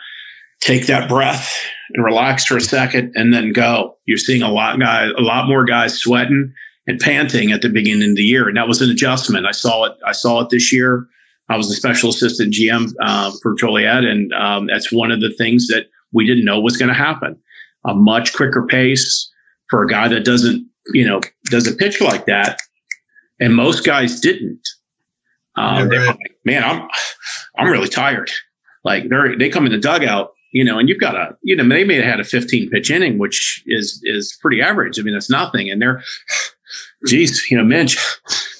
[0.61, 1.53] take that breath
[1.93, 3.97] and relax for a second and then go.
[4.05, 6.53] You're seeing a lot guys, a lot more guys sweating
[6.87, 9.45] and panting at the beginning of the year, and that was an adjustment.
[9.45, 9.93] I saw it.
[10.05, 11.05] I saw it this year.
[11.49, 15.33] I was a special assistant GM uh, for Joliet, and um, that's one of the
[15.37, 17.37] things that we didn't know was going to happen.
[17.85, 19.29] A much quicker pace
[19.69, 22.61] for a guy that doesn't, you know, doesn't pitch like that,
[23.39, 24.67] and most guys didn't.
[25.55, 26.07] Um, right.
[26.07, 26.87] like, Man, I'm
[27.57, 28.31] I'm really tired.
[28.83, 31.67] Like they they come in the dugout you know, and you've got a, you know,
[31.67, 34.99] they may have had a 15 pitch inning, which is is pretty average.
[34.99, 35.69] I mean, that's nothing.
[35.69, 36.03] And they're,
[37.07, 37.97] geez, you know, Minch,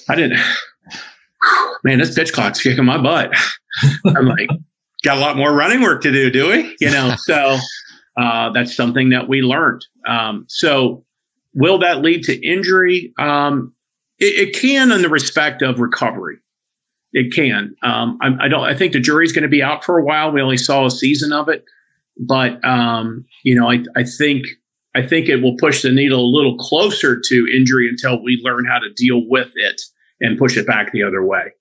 [0.08, 0.40] I didn't,
[1.84, 3.32] man, this pitch clock's kicking my butt.
[4.06, 4.48] I'm like,
[5.02, 6.76] got a lot more running work to do, do we?
[6.80, 7.58] You know, so
[8.16, 9.84] uh, that's something that we learned.
[10.06, 11.04] Um, so,
[11.54, 13.12] will that lead to injury?
[13.18, 13.74] Um,
[14.18, 16.38] it, it can, in the respect of recovery
[17.12, 17.74] it can.
[17.82, 18.64] Um, I, I, don't.
[18.64, 20.32] I think the jury's going to be out for a while.
[20.32, 21.64] We only saw a season of it
[22.18, 24.46] but um, you know, I, I think
[24.94, 28.66] I think it will push the needle a little closer to injury until we learn
[28.66, 29.80] how to deal with it
[30.20, 31.52] and push it back the other way.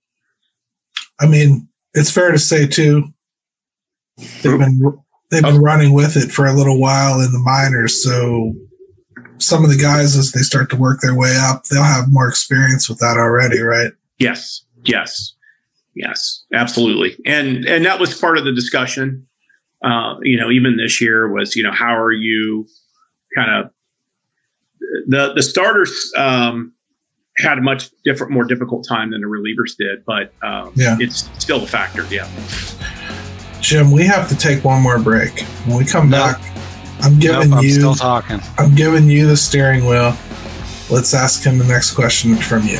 [1.19, 3.05] I mean, it's fair to say too.
[4.17, 4.81] They've been
[5.29, 8.53] they've been running with it for a little while in the minors, so
[9.37, 12.27] some of the guys as they start to work their way up, they'll have more
[12.27, 13.91] experience with that already, right?
[14.19, 15.33] Yes, yes,
[15.95, 17.17] yes, absolutely.
[17.25, 19.25] And and that was part of the discussion
[19.81, 22.67] uh, you know, even this year was, you know, how are you
[23.35, 23.71] kind of
[25.07, 26.73] the the starters um,
[27.37, 30.97] had a much different, more difficult time than the relievers did, but um, yeah.
[30.99, 32.05] it's still a factor.
[32.11, 32.29] Yeah.
[33.61, 35.41] Jim, we have to take one more break.
[35.65, 36.37] When we come Nope.
[36.37, 36.41] back,
[37.01, 38.39] I'm giving Nope, I'm you still talking.
[38.57, 40.15] I'm giving you the steering wheel.
[40.89, 42.79] Let's ask him the next question from you.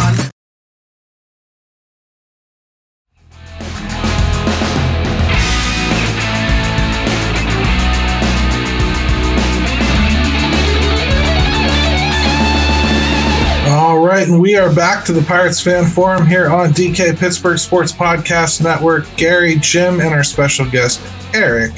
[13.71, 17.57] All right, and we are back to the Pirates Fan Forum here on DK Pittsburgh
[17.57, 19.05] Sports Podcast Network.
[19.15, 20.99] Gary, Jim, and our special guest
[21.33, 21.71] Eric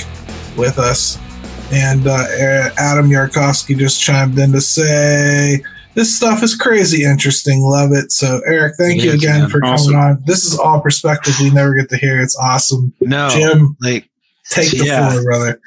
[0.58, 1.20] with us.
[1.72, 2.26] And uh,
[2.78, 5.62] Adam Yarkovsky just chimed in to say,
[5.94, 7.62] This stuff is crazy interesting.
[7.62, 8.12] Love it.
[8.12, 9.50] So, Eric, thank It you again man.
[9.52, 9.94] for Awesome.
[9.94, 10.24] coming on.
[10.26, 12.20] This is all perspective we never get to hear.
[12.20, 12.92] It's awesome.
[13.02, 14.10] No, Jim, like
[14.50, 15.12] take the Yeah.
[15.12, 15.60] floor, brother.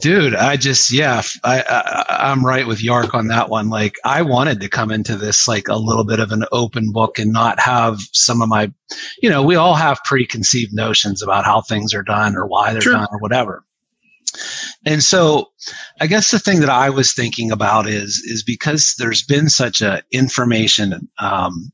[0.00, 1.62] Dude i just yeah I,
[2.08, 5.48] I am right with yark on that one like i wanted to come into this
[5.48, 8.72] like a little bit of an open book and not have some of my
[9.22, 12.82] you know we all have preconceived notions about how things are done or why they're
[12.82, 12.92] Sure.
[12.94, 13.64] done or whatever
[14.84, 15.50] and so
[16.00, 19.80] i guess the thing that i was thinking about is is because there's been such
[19.80, 21.70] a information um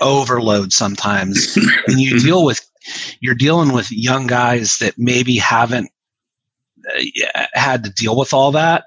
[0.00, 2.60] overload sometimes and you deal with
[3.20, 5.88] you're dealing with young guys that maybe haven't
[6.94, 8.84] Uh, had to deal with all that.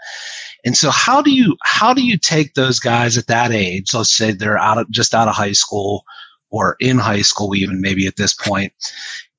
[0.65, 4.15] And so how do you how do you take those guys at that age let's
[4.15, 6.03] say they're out of just out of high school
[6.49, 8.73] or in high school even maybe at this point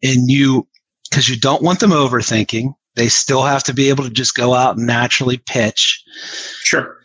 [0.03, 0.67] and you
[1.11, 4.55] because you don't want them overthinking they still have to be able to just go
[4.55, 6.03] out and naturally pitch.
[6.65, 6.97] Sure.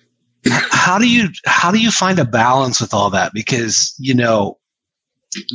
[0.49, 3.32] how do you how do you find a balance with all that?
[3.34, 4.57] Because you know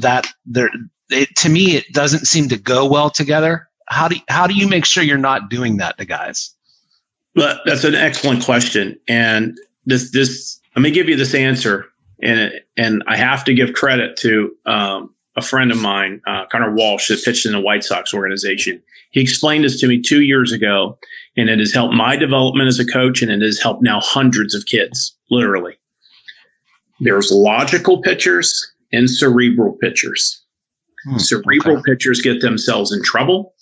[0.01, 0.71] that there
[1.11, 4.55] it, to me it doesn't seem to go well together how do you, how do
[4.55, 6.55] you make sure you're not doing that to guys
[7.35, 8.99] But that's an excellent question.
[9.09, 11.87] And this, this, let me give you this answer.
[12.23, 16.75] And, and I have to give credit to um, a friend of mine, uh, Connor
[16.75, 18.83] Walsh, that pitched in the White Sox organization.
[19.11, 20.99] He explained this to me two years ago,
[21.37, 24.55] and it has helped my development as a coach, and it has helped now hundreds
[24.55, 25.79] of kids, literally.
[27.01, 30.43] There's logical pitchers and cerebral pitchers.
[31.09, 31.93] Hmm, Cerebral okay.
[31.93, 33.55] pitchers get themselves in trouble.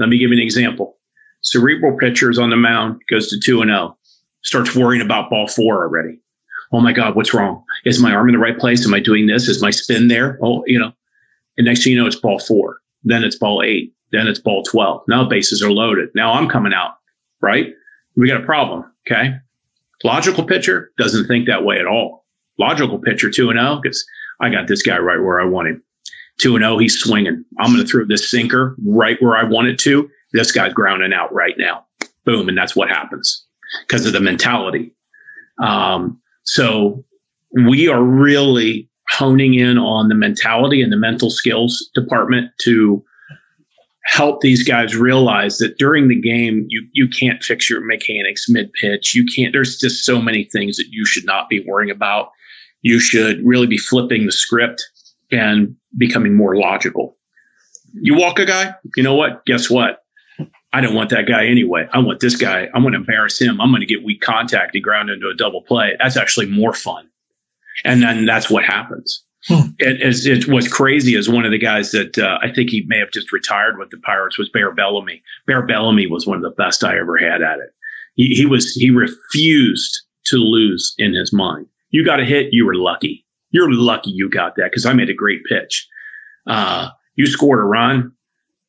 [0.00, 0.96] Let me give you an example.
[1.42, 3.96] Cerebral pitcher is on the mound goes to 2 and 0,
[4.42, 6.18] starts worrying about ball four already.
[6.72, 7.62] Oh my God, what's wrong?
[7.84, 8.86] Is my arm in the right place?
[8.86, 9.46] Am I doing this?
[9.46, 10.38] Is my spin there?
[10.42, 10.92] Oh, you know.
[11.58, 12.78] And next thing you know, it's ball four.
[13.04, 13.92] Then it's ball eight.
[14.10, 15.02] Then it's ball 12.
[15.06, 16.08] Now bases are loaded.
[16.14, 16.94] Now I'm coming out,
[17.42, 17.72] right?
[18.16, 18.90] We got a problem.
[19.06, 19.34] Okay.
[20.02, 22.24] Logical pitcher doesn't think that way at all.
[22.58, 24.04] Logical pitcher 2 and 0 because
[24.40, 25.82] I got this guy right where I want him.
[26.40, 27.44] 2 and 0, he's swinging.
[27.58, 30.08] I'm going to throw this sinker right where I want it to.
[30.32, 31.86] This guy's grounding out right now.
[32.24, 32.48] Boom.
[32.48, 33.46] And that's what happens
[33.86, 34.94] because of the mentality.
[35.62, 37.04] Um, so
[37.52, 43.04] we are really honing in on the mentality and the mental skills department to
[44.06, 48.72] help these guys realize that during the game you you can't fix your mechanics mid
[48.72, 52.30] pitch you can't there's just so many things that you should not be worrying about
[52.82, 54.82] you should really be flipping the script
[55.32, 57.16] and becoming more logical
[57.94, 60.02] you walk a guy you know what guess what
[60.72, 61.88] I don't want that guy anyway.
[61.92, 62.68] I want this guy.
[62.74, 63.60] I'm going to embarrass him.
[63.60, 65.96] I'm going to get weak contact and ground into a double play.
[65.98, 67.08] That's actually more fun.
[67.84, 69.22] And then that's what happens.
[69.48, 69.70] Hmm.
[69.78, 72.84] It, it's, it was crazy as one of the guys that uh, I think he
[72.86, 75.22] may have just retired with the Pirates was Bear Bellomy.
[75.46, 77.70] Bear Bellomy was one of the best I ever had at it.
[78.14, 81.66] He, he was he refused to lose in his mind.
[81.88, 83.24] You got a hit, you were lucky.
[83.50, 85.86] You're lucky you got that because I made a great pitch.
[86.46, 88.12] Uh, you scored a run,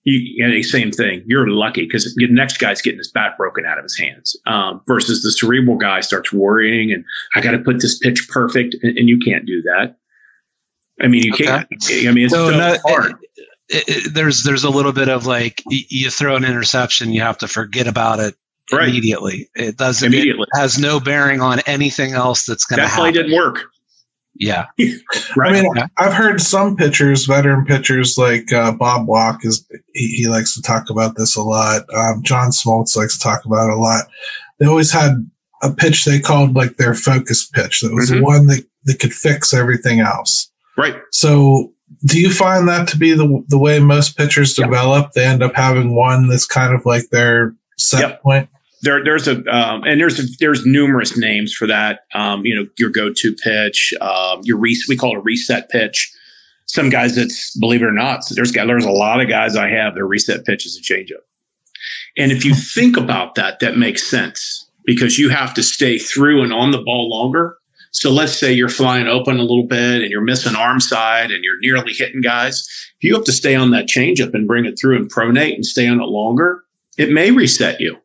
[0.04, 1.24] you, and the same thing.
[1.26, 4.36] You're lucky because the next guy's getting his bat broken out of his hands.
[4.48, 7.06] Um, versus the cerebral guy starts worrying, and
[7.36, 9.98] I got to put this pitch perfect, and, and you can't do that.
[11.02, 11.68] I mean, you can't.
[12.08, 13.14] I mean, it's so, no, hard.
[13.70, 17.38] it- it- there's there's a little bit of like you throw an interception you have
[17.38, 18.36] to forget about it
[18.72, 18.90] Right.
[18.90, 20.44] immediately it doesn't Immediately.
[20.54, 23.64] it has no bearing on anything else that's going to that play happen didn't work.
[24.42, 25.88] Yeah I mean, Yeah.
[25.98, 30.62] I've heard some pitchers, veteran pitchers like uh, Bob Walk, is he, he likes to
[30.62, 31.84] talk about this a lot.
[31.94, 34.06] Um, John Smoltz likes to talk about it a lot.
[34.60, 35.30] They always had
[35.64, 37.82] a pitch they called like their focus pitch.
[37.82, 38.16] That was Mhm.
[38.18, 40.50] the one that, that could fix everything else.
[40.78, 40.96] Right.
[41.12, 41.72] So,
[42.06, 44.68] do you find that to be the the way most pitchers Yep.
[44.70, 45.12] develop?
[45.12, 48.22] They end up having one that's kind of like their set Yep.
[48.24, 48.50] point.
[48.82, 52.02] There there's a um, and there's a, there's numerous names for that.
[52.14, 56.12] Um, you know, your go-to pitch, um, your re- we call it a reset pitch.
[56.66, 59.70] Some guys that's believe it or not, there's guy- there's a lot of guys I
[59.70, 61.24] have their reset pitch is a changeup.
[62.18, 66.44] And if you think about that, that makes sense because you have to stay through
[66.44, 67.58] and on the ball longer.
[67.92, 71.44] So let's say you're flying open a little bit and you're missing arm side and
[71.44, 72.68] you're nearly hitting guys.
[72.98, 75.66] If you have to stay on that changeup and bring it through and pronate and
[75.66, 76.64] stay on it longer,
[76.98, 77.98] it may reset you.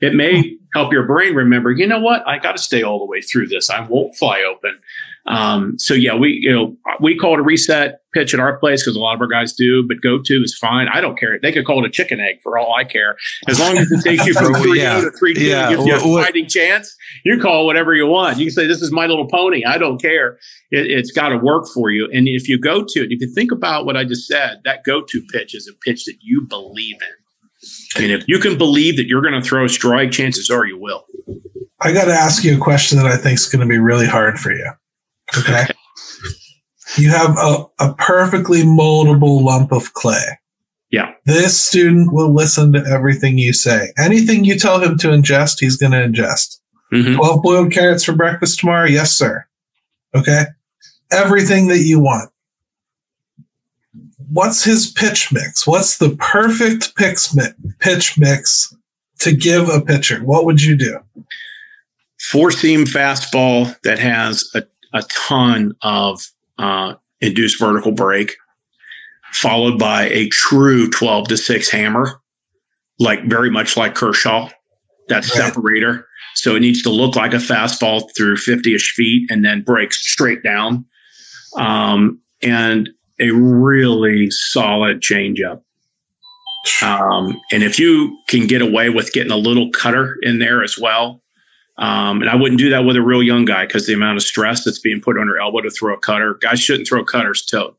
[0.00, 2.26] It may help your brain remember, you know what?
[2.26, 3.68] I got to stay all the way through this.
[3.70, 4.78] I won't fly open.
[5.26, 8.82] Um, so yeah, we, you know, we call it a reset pitch at our place
[8.82, 10.88] because a lot of our guys do, but go to is fine.
[10.88, 11.38] I don't care.
[11.40, 13.16] They could call it a chicken egg for all I care.
[13.48, 15.00] As long as it takes you from Oh, 3 yeah.
[15.00, 15.70] to 3 Yeah.
[15.70, 18.38] gives you a fighting chance, you call whatever you want.
[18.38, 19.64] You can say, this is my little pony.
[19.64, 20.38] I don't care.
[20.70, 22.08] It, it's got to work for you.
[22.12, 24.84] And if you go to it, if you think about what I just said, that
[24.84, 27.19] go to pitch is a pitch that you believe in.
[27.96, 30.78] And if you can believe that you're going to throw a strike, chances are you
[30.78, 31.04] will.
[31.80, 34.06] I got to ask you a question that I think is going to be really
[34.06, 34.70] hard for you.
[35.38, 35.66] Okay.
[36.98, 40.24] you have a, a perfectly moldable lump of clay.
[40.90, 41.12] Yeah.
[41.24, 43.92] This student will listen to everything you say.
[43.98, 46.58] Anything you tell him to ingest, he's going to ingest.
[46.92, 47.14] Mhm.
[47.16, 48.86] 12 boiled carrots for breakfast tomorrow?
[48.86, 49.44] Yes, sir.
[50.14, 50.44] Okay.
[51.12, 52.30] Everything that you want.
[54.32, 55.66] What's his pitch mix?
[55.66, 58.74] What's the perfect pitch mix, pitch mix
[59.20, 60.20] to give a pitcher?
[60.24, 60.98] What would you do?
[62.30, 64.62] Four seam fastball that has a,
[64.92, 66.22] a ton of
[66.58, 68.36] uh, induced vertical break,
[69.32, 72.20] followed by a true 12 to 6 hammer,
[72.98, 74.48] like very much like Kershaw,
[75.08, 75.24] that Right.
[75.24, 76.06] separator.
[76.36, 79.92] So it needs to look like a fastball through 50 ish feet and then break
[79.92, 80.84] straight down.
[81.56, 82.88] Um, and
[83.20, 85.62] a really solid changeup.
[86.82, 90.78] Um, and if you can get away with getting a little cutter in there as
[90.78, 91.20] well,
[91.78, 94.22] um, and I wouldn't do that with a real young guy because the amount of
[94.22, 97.44] stress that's being put on your elbow to throw a cutter, guys shouldn't throw cutters
[97.46, 97.74] to.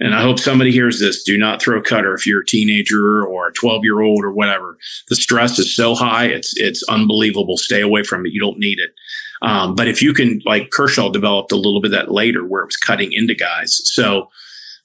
[0.00, 1.22] And I hope somebody hears this.
[1.22, 4.32] Do not throw a cutter if you're a teenager or a 12 year old or
[4.32, 4.78] whatever.
[5.08, 7.56] The stress is so high, it's it's unbelievable.
[7.56, 8.32] Stay away from it.
[8.32, 8.94] You don't need it.
[9.40, 12.66] Um, but if you can, like Kershaw developed a little bit that later, where it
[12.66, 13.80] was cutting into guys.
[13.84, 14.30] So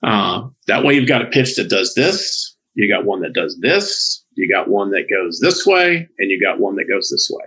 [0.03, 2.55] uh, that way, you've got a pitch that does this.
[2.75, 4.23] You got one that does this.
[4.35, 7.45] You got one that goes this way, and you got one that goes this way.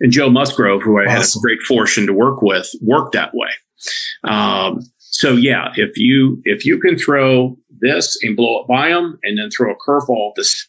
[0.00, 3.48] And Joe Musgrove, who I had a great fortune to work with, worked that way.
[4.24, 9.18] Um, so yeah, if you if you can throw this and blow it by them,
[9.22, 10.68] and then throw a curveball this,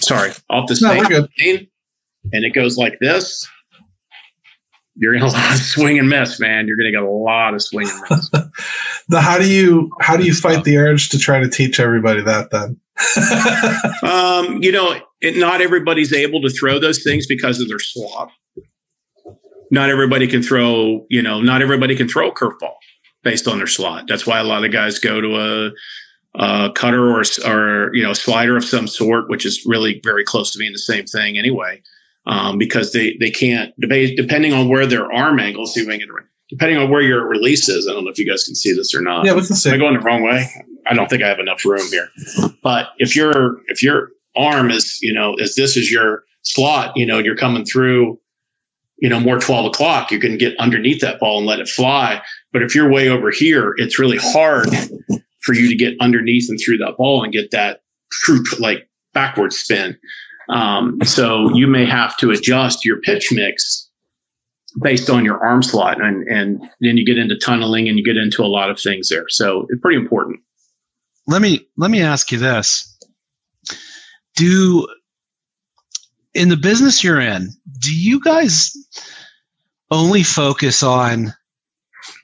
[0.00, 1.28] sorry, off the No, same we're good.
[1.40, 1.68] lane,
[2.32, 3.48] and it goes like this,
[5.02, 6.66] you're gonna lot of swing and miss, man.
[6.66, 8.30] You're gonna get a lot of swing and miss.
[9.08, 12.22] the how do you how do you fight the urge to try to teach everybody
[12.22, 12.80] that then?
[14.02, 18.30] Um, you know, it, not everybody's able to throw those things because of their slot.
[19.70, 22.74] Not everybody can throw, you know, not everybody can throw a curveball
[23.22, 24.06] based on their slot.
[24.08, 25.70] That's why a lot of guys go to a,
[26.34, 30.24] a cutter or, or, you know, a slider of some sort, which is really very
[30.24, 31.80] close to being the same thing anyway.
[32.24, 35.92] Um, because they, they can't debate, depending on where their arm angle, see if I
[35.92, 36.24] can get it right.
[36.48, 37.88] Depending on where your release is.
[37.88, 39.24] I don't know if you guys can see this or not.
[39.24, 40.48] yeah, we can Am I going the wrong way?
[40.86, 42.10] I don't think I have enough room here.
[42.62, 47.06] But if your if your arm is you know as this is your slot, you
[47.06, 48.18] know, you're coming through,
[48.98, 52.20] you know, more twelve o'clock, you can get underneath that ball and let it fly.
[52.52, 54.68] But if you're way over here, it's really hard
[55.40, 59.52] for you to get underneath and through that ball and get that true like backward
[59.52, 59.96] spin.
[60.48, 63.88] Um, so you may have to adjust your pitch mix
[64.80, 68.16] based on your arm slot and and then you get into tunneling and you get
[68.16, 69.28] into a lot of things there.
[69.28, 70.40] So it's pretty important.
[71.26, 72.88] Let me let me ask you this.
[74.36, 74.86] Do
[76.34, 78.72] in the business you're in do you guys
[79.90, 81.34] only focus on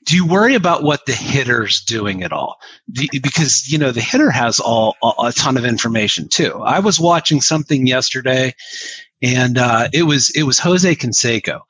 [0.09, 2.57] do you worry about what the hitter's doing at all?
[2.89, 6.61] You- because you know the hitter has all a, a ton of information too.
[6.65, 8.55] I was watching something yesterday
[9.23, 11.61] and uh, it was it was jose canseco.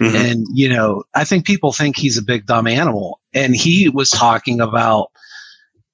[0.00, 0.14] Mhm.
[0.32, 3.20] and you know i think people think he's a big dumb animal.
[3.34, 5.08] And he was talking about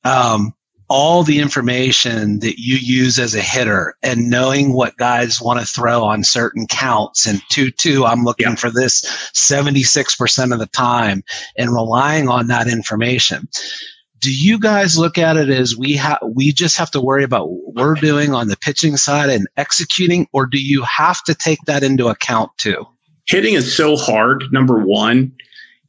[0.04, 0.54] um,
[0.90, 5.66] all the information that you use as a hitter and knowing what guys want to
[5.66, 8.54] throw on certain counts and 2-2 i'm looking Yeah.
[8.54, 9.02] for this
[9.34, 11.22] 76% of the time
[11.56, 13.48] and relying on that information.
[14.20, 17.48] Do you guys look at it as we have we just have to worry about
[17.50, 21.60] what we're doing on the pitching side and executing or do you have to take
[21.66, 22.84] that into account too?
[23.26, 25.32] Hitting is so hard number one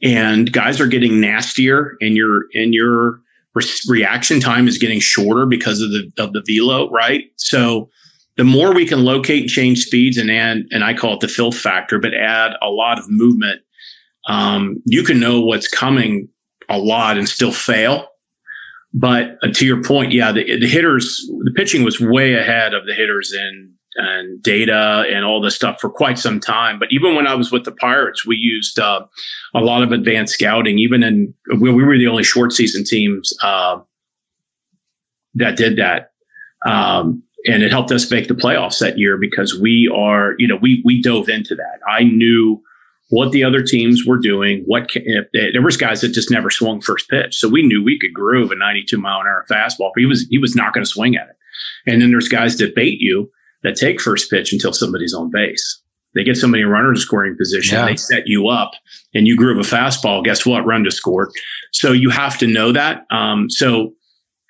[0.03, 3.19] and guys are getting nastier and your and your
[3.53, 7.25] re- reaction time is getting shorter because of the of the velo right?
[7.37, 7.89] So
[8.37, 11.27] the more we can locate and change speeds and add and i call it the
[11.27, 13.61] filth factor but add a lot of movement
[14.29, 16.29] um, you can know what's coming
[16.69, 18.07] a lot and still fail.
[18.93, 22.85] But uh, to your point, yeah, the, the hitters, the pitching was way ahead of
[22.85, 26.79] the hitters in and data and all this stuff for quite some time.
[26.79, 29.05] But even when I was with the Pirates, we used uh,
[29.53, 30.79] a lot of advanced scouting.
[30.79, 33.79] Even in we, we were the only short season teams uh,
[35.35, 36.11] that did that,
[36.65, 40.57] um, and it helped us make the playoffs that year because we are, you know,
[40.61, 41.79] we we dove into that.
[41.89, 42.61] I knew
[43.09, 44.63] what the other teams were doing.
[44.67, 47.83] What if they, there was guys that just never swung first pitch, so we knew
[47.83, 49.91] we could groove a 92 mile an hour fastball.
[49.97, 51.35] He was he was not going to swing at it.
[51.85, 53.29] And then there's guys that bait you
[53.63, 55.81] that take first pitch until somebody's on base.
[56.15, 57.77] They get somebody in runner scoring position.
[57.77, 57.85] Yeah.
[57.85, 58.71] They set you up,
[59.13, 60.23] and you groove a fastball.
[60.23, 60.65] Guess what?
[60.65, 61.31] Run to score.
[61.71, 63.05] So you have to know that.
[63.11, 63.93] Um, so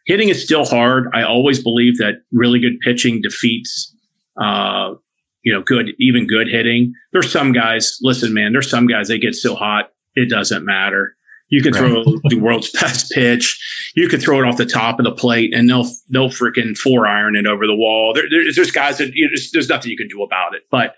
[0.06, 1.10] hitting is still hard.
[1.14, 3.94] I always believe that really good pitching defeats
[4.40, 4.96] uh,
[5.44, 6.94] you know, good, even good hitting.
[7.12, 11.16] There's some guys, listen, man, there's some guys, they get so hot, it doesn't matter.
[11.50, 11.80] You can right.
[11.80, 13.92] throw the world's best pitch.
[13.96, 17.08] You could throw it off the top of the plate and they'll, they'll freaking four
[17.08, 18.14] iron it over the wall.
[18.14, 20.64] There, there's, there's guys that you know, there's, there's nothing you can do about it,
[20.70, 20.96] but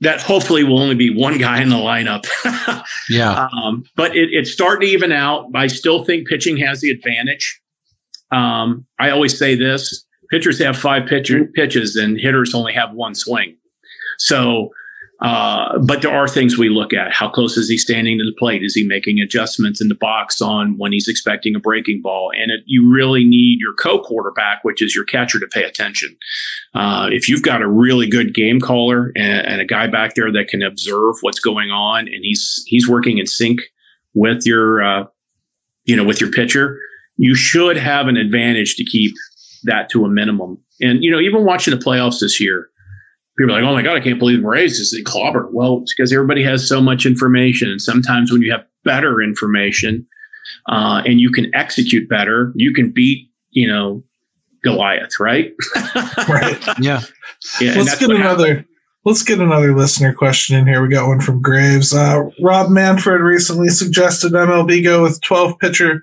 [0.00, 2.26] that hopefully will only be one guy in the lineup.
[3.08, 3.48] yeah.
[3.52, 5.46] Um, but it, it's starting to even out.
[5.54, 7.60] I still think pitching has the advantage.
[8.32, 13.14] Um, I always say this pitchers have five pitcher, pitches and hitters only have one
[13.14, 13.56] swing.
[14.18, 14.70] So,
[15.22, 17.12] uh, but there are things we look at.
[17.12, 18.62] How close is he standing to the plate?
[18.64, 22.32] Is he making adjustments in the box on when he's expecting a breaking ball?
[22.36, 26.16] And it, you really need your co-quarterback, which is your catcher, to pay attention.
[26.74, 30.32] Uh, if you've got a really good game caller and, and, a guy back there
[30.32, 33.60] that can observe what's going on, and he's he's working in sync
[34.14, 35.04] with your, uh,
[35.84, 36.80] you know, with your pitcher,
[37.16, 39.12] you should have an advantage to keep
[39.62, 40.58] that to a minimum.
[40.80, 42.70] And you know, even watching the playoffs this year
[43.36, 45.48] people are like, oh my God, I can't believe Rays is a clobber.
[45.52, 47.70] Well, it's because everybody has so much information.
[47.70, 50.06] And sometimes when you have better information
[50.68, 54.02] uh, and you can execute better, you can beat, you know,
[54.62, 55.52] Goliath, right?
[56.28, 56.58] right.
[56.80, 57.02] Yeah.
[57.60, 58.48] yeah let's get another.
[58.48, 58.66] Happened.
[59.04, 60.80] Let's get another listener question in here.
[60.80, 61.92] We got one from Graves.
[61.92, 66.02] Uh, Rob Manfred recently suggested MLB go with 12 pitcher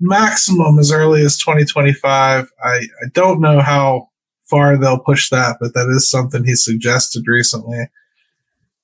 [0.00, 2.50] maximum as early as 2025.
[2.64, 2.80] I, I
[3.12, 4.08] don't know how
[4.48, 7.88] far they'll push that, but that is something he suggested recently.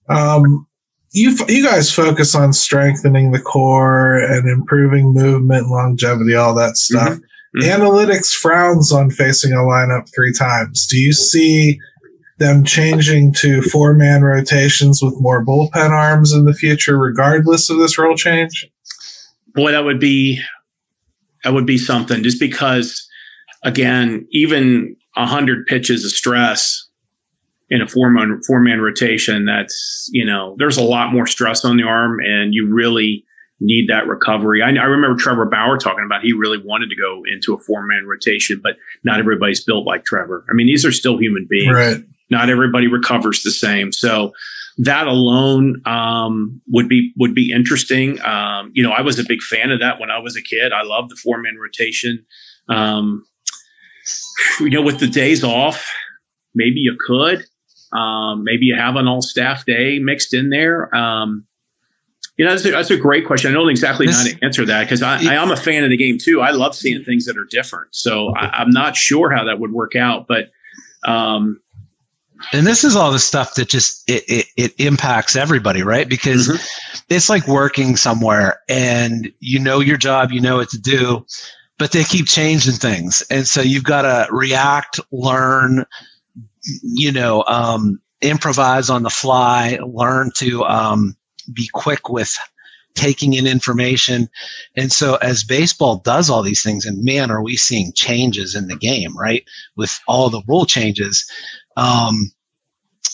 [0.08, 0.66] Um,
[1.12, 7.10] you you guys focus on strengthening the core and improving movement, longevity, all that stuff.
[7.10, 7.60] Mm-hmm.
[7.60, 7.82] Mm-hmm.
[7.82, 10.88] Analytics frowns on facing a lineup three times.
[10.88, 11.78] Do you see
[12.38, 17.78] them changing to four man rotations with more bullpen arms in the future, regardless of
[17.78, 18.66] this role change?
[19.54, 20.42] Boy, that would be
[21.44, 22.24] that would be something.
[22.24, 23.06] Just because,
[23.62, 26.88] again, even 100 pitches of stress
[27.70, 31.64] in a four man four man rotation that's you know there's a lot more stress
[31.64, 33.24] on the arm and you really
[33.60, 37.22] need that recovery I, I remember trevor bauer talking about he really wanted to go
[37.32, 40.92] into a four man rotation but not everybody's built like trevor i mean these are
[40.92, 41.98] still human beings right.
[42.30, 44.32] not everybody recovers the same so
[44.78, 48.20] that alone um, would be would be interesting.
[48.22, 50.72] Um, you know, I was a big fan of that when I was a kid.
[50.72, 52.24] I loved the four man rotation.
[52.68, 53.24] Um,
[54.60, 55.90] you know, with the days off,
[56.54, 57.44] maybe you could.
[57.92, 60.94] Um, maybe you have an all staff day mixed in there.
[60.94, 61.46] Um,
[62.36, 63.52] you know, that's a, that's a, great question.
[63.52, 65.84] I don't exactly this, know how to answer that because I, I, am a fan
[65.84, 66.40] of the game too.
[66.40, 67.94] I love seeing things that are different.
[67.94, 70.50] So I, am not sure how that would work out, but.
[71.06, 71.60] Um,
[72.52, 76.08] and this is all the stuff that just it, it, it impacts everybody, right?
[76.08, 77.04] Because mm-hmm.
[77.08, 81.24] it's like working somewhere and you know your job, you know what to do,
[81.78, 83.22] but they keep changing things.
[83.30, 85.84] And so you've got to react, learn,
[86.82, 91.16] you know, um, improvise on the fly, learn to um,
[91.52, 92.36] be quick with
[92.94, 94.28] taking in information.
[94.76, 98.68] And so as baseball does all these things, and man, are we seeing changes in
[98.68, 99.44] the game, right?
[99.76, 101.28] With all the rule changes,
[101.76, 102.30] um,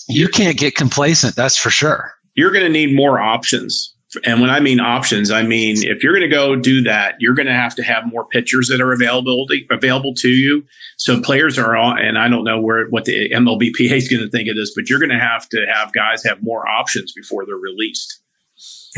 [0.06, 1.34] you can't get complacent.
[1.34, 2.12] That's for sure.
[2.34, 3.94] You're going to need more options
[4.24, 7.34] and when I mean options, I mean if you're going to go do that, you're
[7.34, 10.64] going to have to have more pitchers that are available available to you.
[10.96, 14.30] So players are on, and I don't know where what the MLBPA is going to
[14.30, 17.46] think of this, but you're going to have to have guys have more options before
[17.46, 18.20] they're released.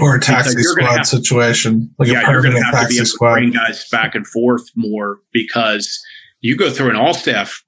[0.01, 1.95] or a taxi squad situation.
[1.99, 3.35] Like yeah, you're going to have to be able squad.
[3.35, 6.03] to bring guys back and forth more because
[6.41, 7.63] you go through an all staff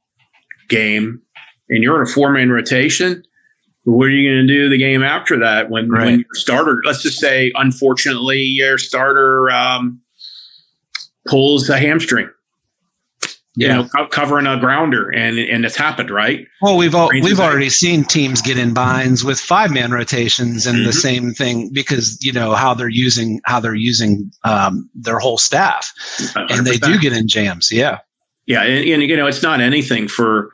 [0.68, 1.20] game
[1.68, 3.22] and you're in a four man rotation.
[3.84, 6.04] What are you going to do the game after that when, right.
[6.06, 10.00] when your starter, let's just say, unfortunately, your starter um,
[11.26, 12.30] pulls a hamstring?
[13.56, 13.68] yeah.
[13.68, 16.46] you know, co- covering a grounder, and and it's happened, right?
[16.60, 20.78] Well, we've all, we've already seen teams get in binds with five man rotations and
[20.78, 20.86] mm-hmm.
[20.86, 25.38] the same thing because you know how they're using how they're using um, their whole
[25.38, 26.50] staff, 100%.
[26.50, 27.70] and they do get in jams.
[27.70, 28.00] Yeah,
[28.46, 30.52] yeah, and, and you know it's not anything for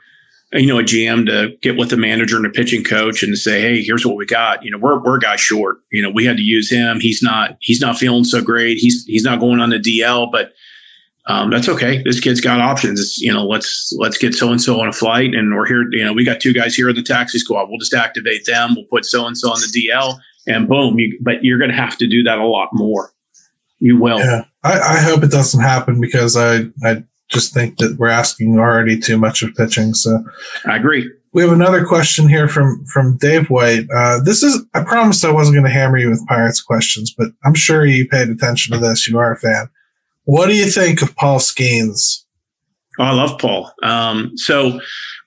[0.53, 3.61] you know a GM to get with the manager and the pitching coach and say,
[3.61, 4.65] hey, here's what we got.
[4.65, 5.79] You know, we're we're a guy short.
[5.93, 7.01] You know, we had to use him.
[7.01, 8.79] He's not he's not feeling so great.
[8.79, 10.53] He's he's not going on the DL, but
[11.27, 12.03] um, that's okay.
[12.03, 12.99] This kid's got options.
[12.99, 15.87] It's, you know, let's let's get so and so on a flight, and we're here.
[15.93, 17.69] You know, we got two guys here in the taxi squad.
[17.69, 18.75] We'll just activate them.
[18.75, 20.99] We'll put so and so on the DL, and boom.
[20.99, 23.13] You, but you're going to have to do that a lot more.
[23.79, 24.19] You will.
[24.19, 28.59] Yeah, I, I hope it doesn't happen because I I just think that we're asking
[28.59, 29.95] already too much of pitching.
[29.95, 30.23] So
[30.67, 31.11] I agree.
[31.33, 33.87] We have another question here from from Dave White.
[33.95, 37.29] Uh, this is I promised I wasn't going to hammer you with Pirates questions, but
[37.45, 39.07] I'm sure you paid attention to this.
[39.07, 39.71] You are a fan.
[40.25, 42.25] What do you think of Paul Skenes?
[42.99, 43.73] Oh, I love Paul.
[43.83, 44.81] Um, so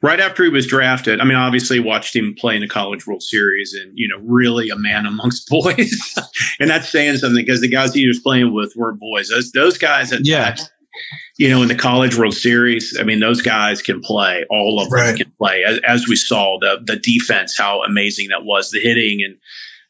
[0.03, 3.23] right after he was drafted, I mean, obviously watched him play in the College World
[3.23, 6.15] Series and, you know, really a man amongst boys.
[6.59, 9.29] and that's saying something because the guys he was playing with were boys.
[9.29, 10.55] Those, those guys that, yeah.
[11.37, 14.45] You know, in the College World Series, I mean, those guys can play.
[14.49, 15.63] All of them can play.
[15.63, 19.35] As, as, we saw, the the defense, how amazing that was, the hitting and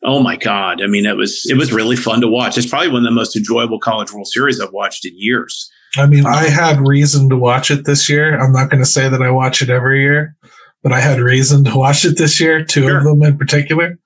[0.04, 0.82] oh my god!
[0.82, 2.58] I mean, it was it was really fun to watch.
[2.58, 5.70] It's probably one of the most enjoyable College World Series I've watched in years.
[5.98, 8.40] I mean, I had reason to watch it this year.
[8.40, 10.36] I'm not going to say that I watch it every year,
[10.82, 12.64] but I had reason to watch it this year.
[12.64, 12.98] Two sure.
[12.98, 13.98] of them in particular,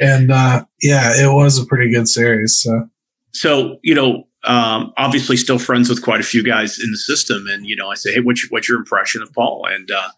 [0.00, 2.58] and uh, yeah, it was a pretty good series.
[2.58, 2.88] So,
[3.32, 7.46] so you know, um, obviously still friends with quite a few guys in the system.
[7.48, 9.66] And, you know, I say, Hey, what's your, what's your impression of Paul?
[9.70, 10.08] And, uh,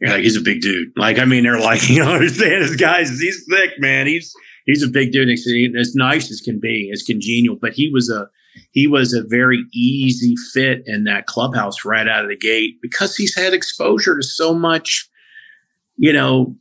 [0.00, 0.92] you're like, he's a big dude.
[0.96, 4.06] Like, I mean, they're like, you know, understand this guy's, he's thick, man.
[4.06, 4.34] He's,
[4.66, 5.28] he's a big dude.
[5.28, 8.28] And as nice as can be, as congenial, but he was a
[8.72, 13.16] he was a very easy fit in that clubhouse right out of the gate because
[13.16, 15.08] he's had exposure to so much,
[15.96, 16.54] you know,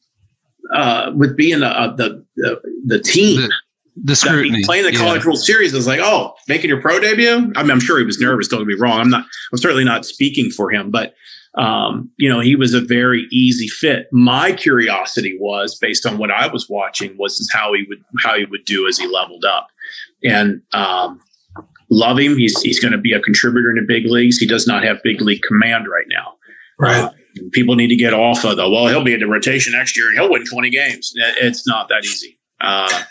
[0.74, 3.50] uh, with being the, uh, the, the the team.
[3.96, 4.64] The, the scrutiny.
[4.66, 5.28] playing the College yeah.
[5.28, 7.54] World Series was like, oh, making your pro debut.
[7.56, 8.48] I mean, I'm sure he was nervous.
[8.48, 9.00] Don't get me wrong.
[9.00, 9.26] I'm not.
[9.52, 11.14] I'm certainly not speaking for him, but
[11.58, 14.08] um, you know, he was a very easy fit.
[14.12, 18.46] My curiosity was based on what I was watching was how he would how he
[18.46, 19.68] would do as he leveled up,
[20.24, 21.22] and um,
[21.90, 22.38] love him.
[22.38, 24.38] He's he's going to be a contributor in the big leagues.
[24.38, 26.34] He does not have big league command right now.
[26.78, 27.04] Right.
[27.04, 27.12] Uh,
[27.54, 28.88] people need to get off of the well.
[28.88, 31.14] He'll be in the rotation next year and he'll win twenty games.
[31.16, 32.38] It's not that easy.
[32.60, 33.04] Uh,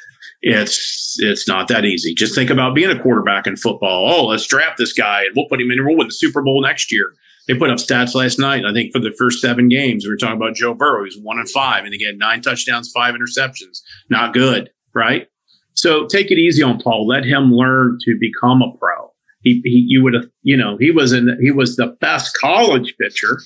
[0.46, 2.14] it's it's not that easy.
[2.14, 4.12] Just think about being a quarterback in football.
[4.12, 5.84] Oh, let's draft this guy and we'll put him in.
[5.84, 7.14] We'll win the Super Bowl next year
[7.46, 8.64] they put up stats last night.
[8.64, 11.04] I think for the first seven games, we were talking about Joe Burrow.
[11.04, 13.80] He's one and five, and again, nine touchdowns, five interceptions.
[14.08, 15.28] Not good, right?
[15.74, 17.06] So take it easy on Paul.
[17.06, 19.12] Let him learn to become a pro.
[19.42, 22.94] He, he you would have, you know, he was in, he was the best college
[22.98, 23.40] pitcher,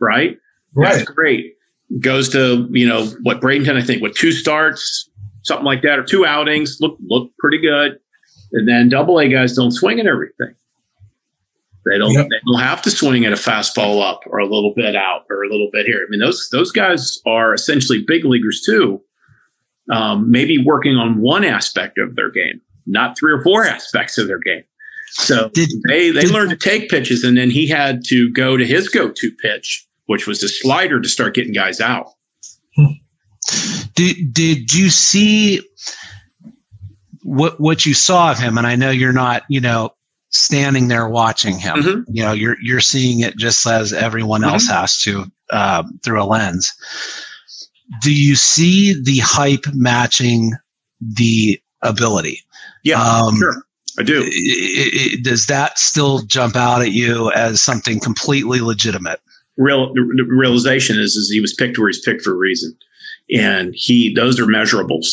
[0.00, 0.36] right?
[0.74, 0.94] Right.
[0.94, 1.54] That's great.
[2.00, 5.08] Goes to, you know, what Bradenton, I think, with two starts,
[5.44, 7.98] something like that, or two outings, look look pretty good.
[8.52, 10.54] And then double A guys don't swing at everything.
[11.86, 12.28] They don't yep.
[12.30, 15.44] they don't have to swing at a fastball up or a little bit out or
[15.44, 16.04] a little bit here.
[16.06, 19.02] I mean, those those guys are essentially big leaguers too.
[19.92, 24.28] Um, maybe working on one aspect of their game, not three or four aspects of
[24.28, 24.64] their game.
[25.10, 28.56] So did, they they did, learned to take pitches, and then he had to go
[28.56, 32.06] to his go to pitch, which was the slider, to start getting guys out.
[33.94, 35.60] Did did you see
[37.22, 38.58] what what you saw of him?
[38.58, 39.92] And I know you're not, you know,
[40.30, 41.76] standing there watching him.
[41.76, 42.16] Mm-hmm.
[42.16, 44.50] You know, you're you're seeing it just as everyone mm-hmm.
[44.50, 46.72] else has to uh, through a lens.
[48.02, 50.52] Do you see the hype matching
[51.00, 52.40] the ability?
[52.82, 53.62] Yeah, um, sure.
[53.98, 54.22] I do.
[54.24, 59.20] It, it, does that still jump out at you as something completely legitimate?
[59.56, 62.76] Real the realization is is he was picked where he's picked for a reason,
[63.30, 65.06] and he those are measurables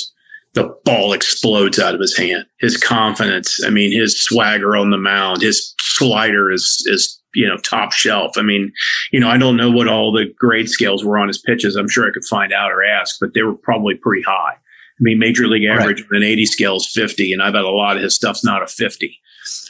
[0.53, 2.45] the ball explodes out of his hand.
[2.59, 7.57] His confidence, I mean, his swagger on the mound, his slider is is you know
[7.57, 8.34] top shelf.
[8.38, 8.72] I mean,
[9.12, 11.76] you know, I don't know what all the grade scales were on his pitches.
[11.76, 14.55] I'm sure I could find out or ask, but they were probably pretty high.
[14.55, 16.22] I mean, major league average right.
[16.22, 18.68] an 80 scale is 50, and I bet a lot of his stuff's not a
[18.68, 19.18] 50.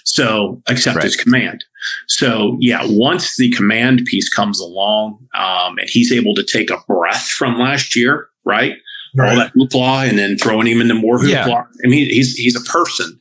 [0.03, 1.05] So, except right.
[1.05, 1.63] his command.
[2.07, 6.83] So, yeah, once the command piece comes along, um, and he's able to take a
[6.85, 8.75] breath from last year, right?
[9.15, 9.29] Right.
[9.29, 11.29] all that hoopla, and then throwing him into more hoopla.
[11.29, 11.63] Yeah.
[11.85, 13.19] I mean, he's he's a person.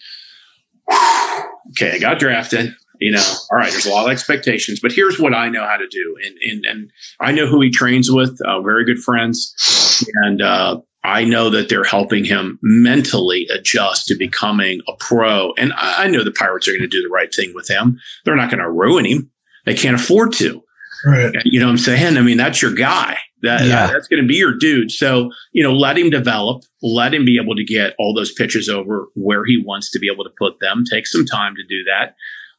[1.71, 2.75] okay, I got drafted.
[3.01, 3.71] You know, all right.
[3.71, 6.67] There's a lot of expectations, but here's what I know how to do, and and
[6.67, 8.41] and I know who he trains with.
[8.43, 14.15] Uh, very good friends, and uh, I know that they're helping him mentally adjust to
[14.15, 15.53] becoming a pro.
[15.55, 17.99] And I, I know the Pirates are going to do the right thing with him.
[18.25, 19.31] They're not going to ruin him.
[19.65, 20.63] They can't afford to.
[21.05, 21.35] Right.
[21.45, 22.17] You know what I'm saying?
[22.17, 23.17] I mean, that's your guy.
[23.43, 23.87] That, Yeah.
[23.87, 24.91] that's going to be your dude.
[24.91, 28.69] So, you know, let him develop, let him be able to get all those pitches
[28.69, 30.85] over where he wants to be able to put them.
[30.91, 32.15] Take some time to do that.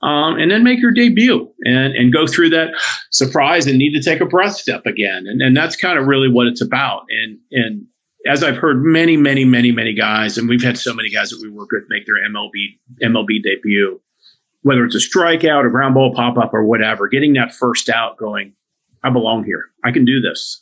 [0.05, 2.69] Um, and then make your debut and, and go through that
[3.11, 5.25] surprise and need to take a breath step again.
[5.27, 7.03] And, and that's kind of really what it's about.
[7.09, 7.85] And, and
[8.25, 11.39] as I've heard many, many, many, many guys, and we've had so many guys that
[11.41, 14.01] we work with make their MLB, MLB debut,
[14.63, 18.17] whether it's a strikeout, a ground ball pop up or whatever, getting that first out
[18.17, 18.53] going,
[19.03, 19.65] I belong here.
[19.83, 20.61] I can do this.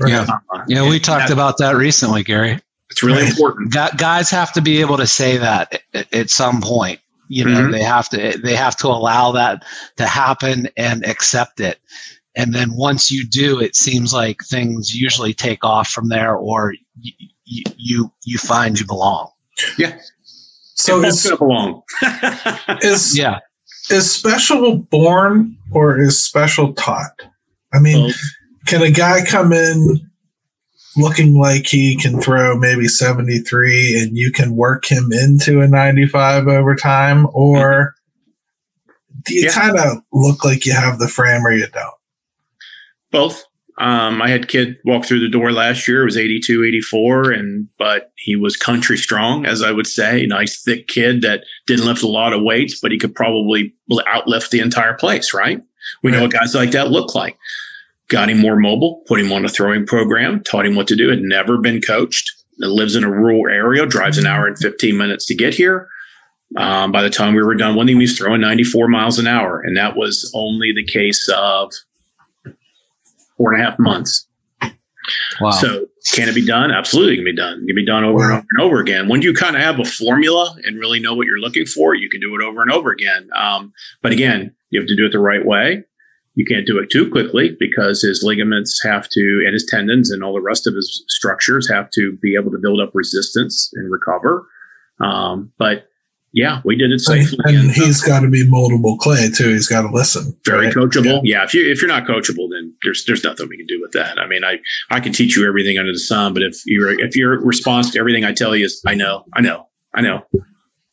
[0.00, 0.10] Right.
[0.12, 0.26] Yeah.
[0.52, 2.58] Uh, Yeah, we talked that- about that recently, Gary.
[2.90, 3.30] It's really Right.
[3.30, 3.72] important.
[3.72, 7.00] Gu- guys have to be able to say that at, at some point.
[7.28, 7.72] You know, Mhm.
[7.72, 9.62] they have to they have to allow that
[9.98, 11.78] to happen and accept it.
[12.34, 16.74] And then once you do, it seems like things usually take off from there, or
[17.00, 17.12] you
[17.44, 19.30] you you, you find you belong.
[19.78, 19.96] Yeah.
[20.90, 21.82] So That's is, going to belong.
[22.82, 23.38] is Yeah,
[23.90, 27.12] is special born or is special taught?
[27.72, 28.20] I mean, Both.
[28.66, 30.10] can a guy come in
[30.96, 36.48] looking like he can throw maybe 73 and you can work him into a 95
[36.48, 37.94] over time or
[39.24, 39.52] do you Yeah.
[39.52, 41.94] kind of look like you have the frame or you don't
[43.12, 43.44] Both.
[43.80, 46.02] Um, I had kid walk through the door last year.
[46.02, 50.26] It was 82, 84, and but he was country strong, as I would say.
[50.26, 54.50] Nice thick kid that didn't lift a lot of weights, but he could probably outlift
[54.50, 55.32] the entire place.
[55.32, 55.62] Right?
[56.02, 57.38] We know what guys like that look like.
[58.08, 61.08] Got him more mobile, put him on a throwing program, taught him what to do.
[61.08, 62.30] Had never been coached.
[62.58, 65.88] Lives in a rural area, drives an hour and 15 minutes to get here.
[66.56, 69.26] Um, by the time we were done with him, he was throwing 94 miles an
[69.26, 71.72] hour, and that was only the case of
[73.40, 74.28] four and a half months.
[75.40, 75.50] wow.
[75.50, 76.70] So can it be done?
[76.70, 77.62] Absolutely, it can be done.
[77.62, 79.08] It can be done over and over and over again.
[79.08, 82.10] When you kind of have a formula and really know what you're looking for, you
[82.10, 83.30] can do it over and over again.
[83.34, 83.72] Um,
[84.02, 85.84] but again, you have to do it the right way.
[86.34, 90.22] You can't do it too quickly because his ligaments have to, and his tendons and
[90.22, 93.90] all the rest of his structures have to be able to build up resistance and
[93.90, 94.46] recover.
[95.00, 95.88] Um, but
[96.32, 97.38] yeah, we did it and, safely.
[97.44, 100.66] and and, uh, he's got to be moldable clay too he's got to listen very
[100.66, 100.74] right?
[100.74, 101.20] coachable.
[101.24, 101.44] Yeah.
[101.44, 104.18] if you if you're not coachable, then there's there's nothing we can do with that.
[104.18, 104.58] I mean, I
[104.90, 107.98] I can teach you everything under the sun, but if your if your response to
[107.98, 110.24] everything I tell you is I know, I know, I know,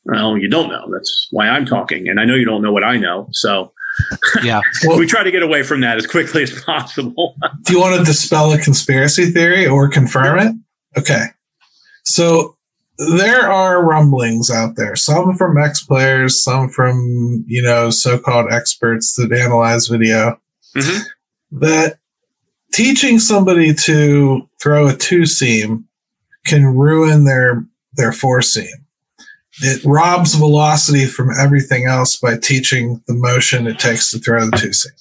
[0.05, 0.89] well, you don't know.
[0.91, 3.27] That's why I'm talking, and I know you don't know what I know.
[3.31, 3.73] So
[4.43, 7.35] yeah, Well- we try to get away from that as quickly as possible.
[7.63, 10.55] Do you want to dispel a conspiracy theory or confirm it?
[10.97, 11.25] Okay.
[12.03, 12.56] So
[12.97, 18.51] there are rumblings out there, some from ex players, some from, you know, so called
[18.51, 20.39] experts that analyze video,
[20.75, 21.03] Mhm.
[21.51, 21.99] that
[22.73, 25.85] teaching somebody to throw a two seam
[26.45, 28.85] can ruin their their four seam.
[29.61, 34.55] It robs velocity from everything else by teaching the motion it takes to throw the
[34.57, 34.91] two seam.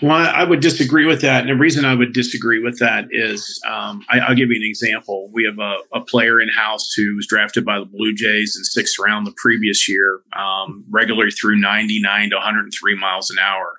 [0.00, 1.40] Well, I would disagree with that.
[1.40, 4.62] And the reason I would disagree with that is um, I, I'll give you an
[4.62, 5.28] example.
[5.32, 8.62] We have a, a player in house who was drafted by the Blue Jays in
[8.62, 13.72] sixth round the previous year, um, regularly through 99 to 103 miles an hour.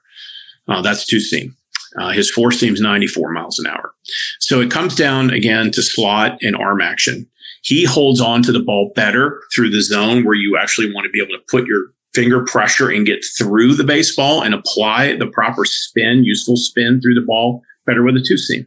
[0.67, 1.55] Uh, that's two seam.
[1.97, 3.93] Uh, his four seam's 94 miles an hour.
[4.39, 7.27] So it comes down again to slot and arm action.
[7.61, 11.11] He holds on to the ball better through the zone where you actually want to
[11.11, 15.27] be able to put your finger pressure and get through the baseball and apply the
[15.27, 18.65] proper spin, useful spin through the ball better with a two seam.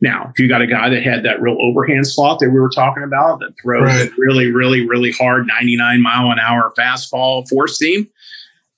[0.00, 2.70] Now, if you got a guy that had that real overhand slot that we were
[2.70, 4.10] talking about that throws Right.
[4.16, 8.08] really, really, really hard 99 mile an hour fastball four seam,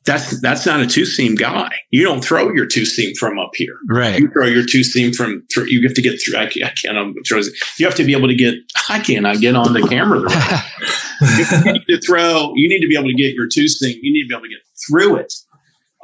[0.06, 1.70] that's that's not a two seam guy.
[1.90, 3.76] You don't throw your two seam from up here.
[3.88, 4.18] right.
[4.18, 6.38] You throw your two seam from through, you have to get through.
[6.38, 6.64] I can't.
[6.64, 7.40] I can't throw
[7.78, 8.54] you have to be able to get.
[8.88, 10.20] I cannot get on the camera.
[11.66, 12.52] you need to throw.
[12.54, 13.98] You need to be able to get your two seam.
[14.00, 15.34] You need to be able to get through it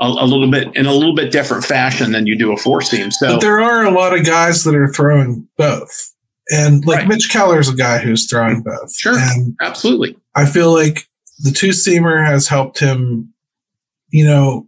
[0.01, 2.83] a, a little bit in a little bit different fashion than you do a four
[2.83, 3.11] seam.
[3.11, 6.13] So But there are a lot of guys that are throwing both.
[6.51, 7.09] And like Right.
[7.09, 8.95] Mitch Keller's a guy who's throwing both.
[8.95, 9.17] Sure.
[9.17, 11.07] And absolutely, I feel like
[11.39, 13.32] the two seamer has helped him,
[14.13, 14.67] you know,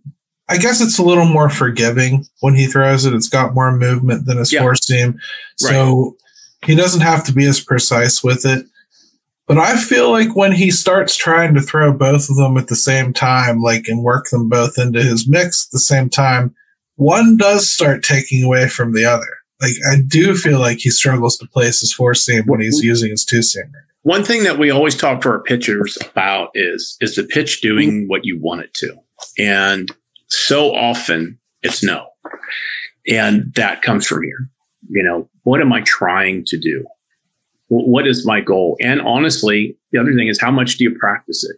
[0.49, 3.14] I guess it's a little more forgiving when he throws it.
[3.14, 4.61] It's got more movement than his Yeah.
[4.62, 5.18] four seam.
[5.57, 6.16] So
[6.66, 8.66] he doesn't have to be as precise with it.
[9.47, 12.76] But I feel like when he starts trying to throw both of them at the
[12.76, 16.55] same time, like and work them both into his mix at the same time,
[16.97, 19.26] one does start taking away from the other.
[19.62, 23.11] like I do feel like he struggles to place his four seam when he's using
[23.11, 23.70] his two seam.
[24.03, 28.07] One thing that we always talk to our pitchers about is is the pitch doing
[28.09, 28.95] what you want it to,
[29.38, 29.90] and
[30.28, 32.08] so often it's no,
[33.08, 34.48] and that comes from here.
[34.88, 36.84] You know, what am I trying to do?
[37.68, 38.76] What is my goal?
[38.80, 41.56] And honestly, the other thing is how much do you practice it?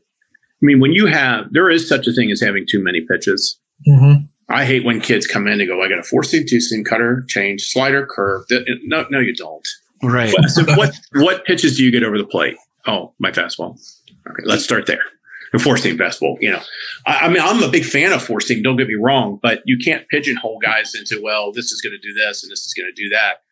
[0.62, 3.58] I mean, when you have, there is such a thing as having too many pitches.
[3.86, 4.24] Mm-hmm.
[4.48, 6.84] I hate when kids come in and go, I got a four seam, two seam,
[6.84, 8.44] cutter, change, slider, curve.
[8.84, 9.66] No, no, you don't.
[10.02, 10.32] Right.
[10.48, 12.56] so what what pitches do you get over the plate?
[12.86, 13.78] Oh, my fastball.
[14.28, 15.02] Okay, let's start there.
[15.52, 15.98] The four seam.
[16.40, 16.62] You know,
[17.06, 18.62] I, I, mean, I'm a big fan of four seam.
[18.62, 21.98] Don't get me wrong, but you can't pigeonhole guys into well, this is going to
[21.98, 23.42] do this and this is going to do that.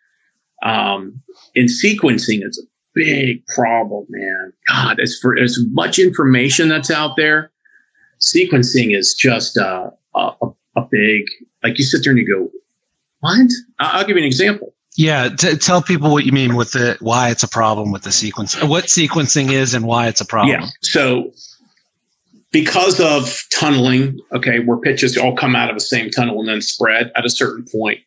[0.68, 1.22] Um,
[1.54, 4.52] in sequencing, it's a big problem, man.
[4.68, 7.52] God, as for as much information that's out there,
[8.20, 10.30] sequencing is just uh, a,
[10.76, 11.24] a big.
[11.62, 12.50] Like you sit there and you go,
[13.20, 14.74] "What?" I'll give you an example.
[14.96, 18.12] Yeah, t- tell people what you mean with the why it's a problem with the
[18.12, 20.60] sequence, what sequencing is, and why it's a problem.
[20.60, 20.68] Yeah.
[20.82, 21.32] So,
[22.54, 26.62] because of tunneling, okay, where pitches all come out of the same tunnel and then
[26.62, 27.98] spread at a certain point,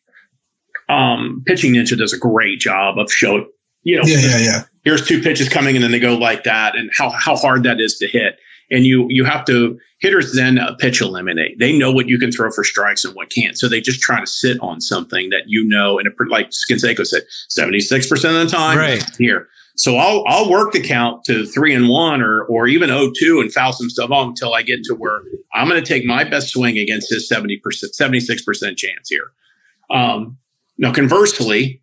[0.88, 3.46] um, pitching ninja does a great job of showing,
[3.82, 4.62] you know, yeah, yeah, yeah.
[4.84, 7.78] Here's two pitches coming, and then they go like that, and how how hard that
[7.78, 8.38] is to hit
[8.70, 11.58] and you you have to hitters then uh, pitch eliminate.
[11.58, 14.20] They know what you can throw for strikes and what can't, so they just try
[14.20, 15.98] to sit on something that you know.
[15.98, 19.48] And like Skinseco said, seventy six percent of the time, right here.
[19.78, 23.52] So I'll I'll work the count to three and one or or even 0-2 and
[23.52, 25.22] foul some stuff on until I get to where
[25.54, 29.08] I'm going to take my best swing against his seventy percent, seventy six percent chance
[29.08, 29.30] here.
[29.90, 30.36] Um,
[30.78, 31.80] now, conversely,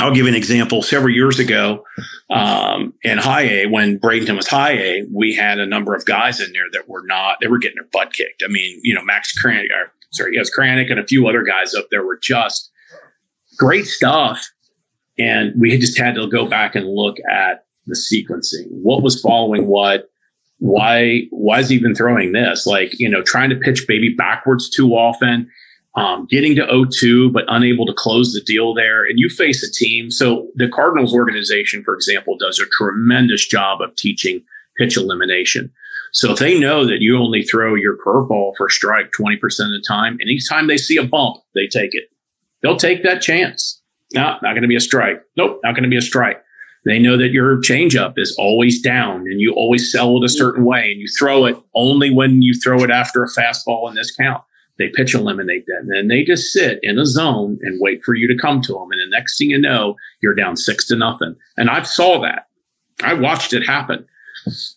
[0.00, 0.82] I'll give an example.
[0.82, 1.84] Several years ago,
[2.30, 6.40] um, in high A, when Bradenton was high A, we had a number of guys
[6.40, 8.42] in there that were not, they were getting their butt kicked.
[8.44, 11.74] I mean, you know, Max Kranick, or, sorry, yes, Kranick and a few other guys
[11.74, 12.70] up there were just
[13.56, 14.44] great stuff.
[15.18, 18.66] And we just had to go back and look at the sequencing.
[18.70, 20.08] What was following what?
[20.58, 22.66] Why, why is he even throwing this?
[22.66, 25.50] Like, you know, trying to pitch baby backwards too often
[25.96, 29.70] um, getting to 0-2 but unable to close the deal there and you face a
[29.70, 34.42] team so the cardinals organization for example does a tremendous job of teaching
[34.76, 35.72] pitch elimination
[36.12, 39.84] so if they know that you only throw your curveball for strike 20% of the
[39.86, 42.10] time and each time they see a bump they take it
[42.62, 43.80] they'll take that chance
[44.14, 46.42] no not going to be a strike nope not going to be a strike
[46.84, 50.64] they know that your changeup is always down and you always sell it a certain
[50.64, 54.14] way and you throw it only when you throw it after a fastball in this
[54.14, 54.42] count
[54.78, 55.78] they pitch eliminate that.
[55.80, 58.72] And then they just sit in a zone and wait for you to come to
[58.72, 58.90] them.
[58.90, 61.36] And the next thing you know, you're down six to nothing.
[61.56, 62.46] And I saw that.
[63.02, 64.06] I watched it happen.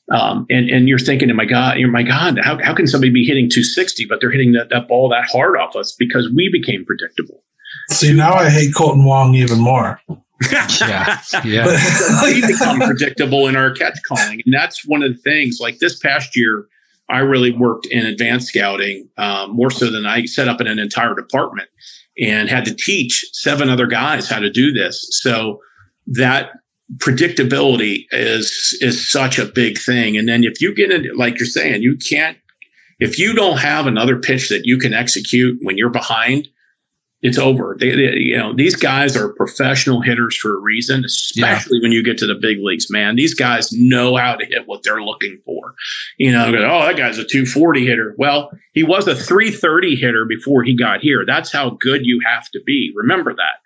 [0.10, 3.12] Um, and, and you're thinking, oh my God, you're my God, how, how can somebody
[3.12, 6.50] be hitting 260, but they're hitting that, that ball that hard off us because we
[6.50, 7.44] became predictable.
[7.90, 10.02] See, now I hate Kolten Wong even more.
[10.82, 11.22] yeah.
[11.44, 12.22] Yeah.
[12.24, 14.42] we become predictable in our catch calling.
[14.46, 16.68] And that's one of the things like this past year,
[17.10, 20.80] I really worked in advanced scouting um, more so than I set up in an
[20.80, 21.70] entire department
[22.20, 25.08] and had to teach seven other guys how to do this.
[25.22, 25.62] So
[26.08, 26.52] that
[26.98, 30.18] predictability is is such a big thing.
[30.18, 32.38] And then if you get it, like you're saying, you can't
[33.00, 36.48] if you don't have another pitch that you can execute when you're behind,
[37.22, 37.76] it's over.
[37.80, 41.82] They, they, you know, these guys are professional hitters for a reason, especially yeah.
[41.82, 43.16] when you get to the big leagues, man.
[43.16, 45.74] These guys know how to hit what they're looking for.
[46.18, 48.14] You know, oh, that guy's a 240 hitter.
[48.20, 51.26] Well, he was a 330 hitter before he got here.
[51.26, 52.94] That's how good you have to be.
[52.96, 53.62] Remember that.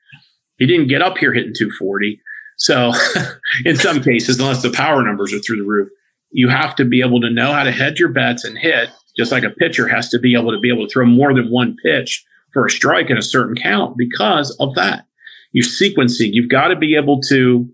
[0.57, 2.21] He didn't get up here hitting 240.
[2.57, 2.93] So,
[3.65, 5.89] in some cases, unless the power numbers are through the roof,
[6.31, 9.31] you have to be able to know how to hedge your bets and hit, just
[9.31, 11.75] like a pitcher has to be able to be able to throw more than one
[11.83, 12.23] pitch
[12.53, 15.05] for a strike in a certain count because of that.
[15.51, 17.69] you're sequencing, you've got to be able to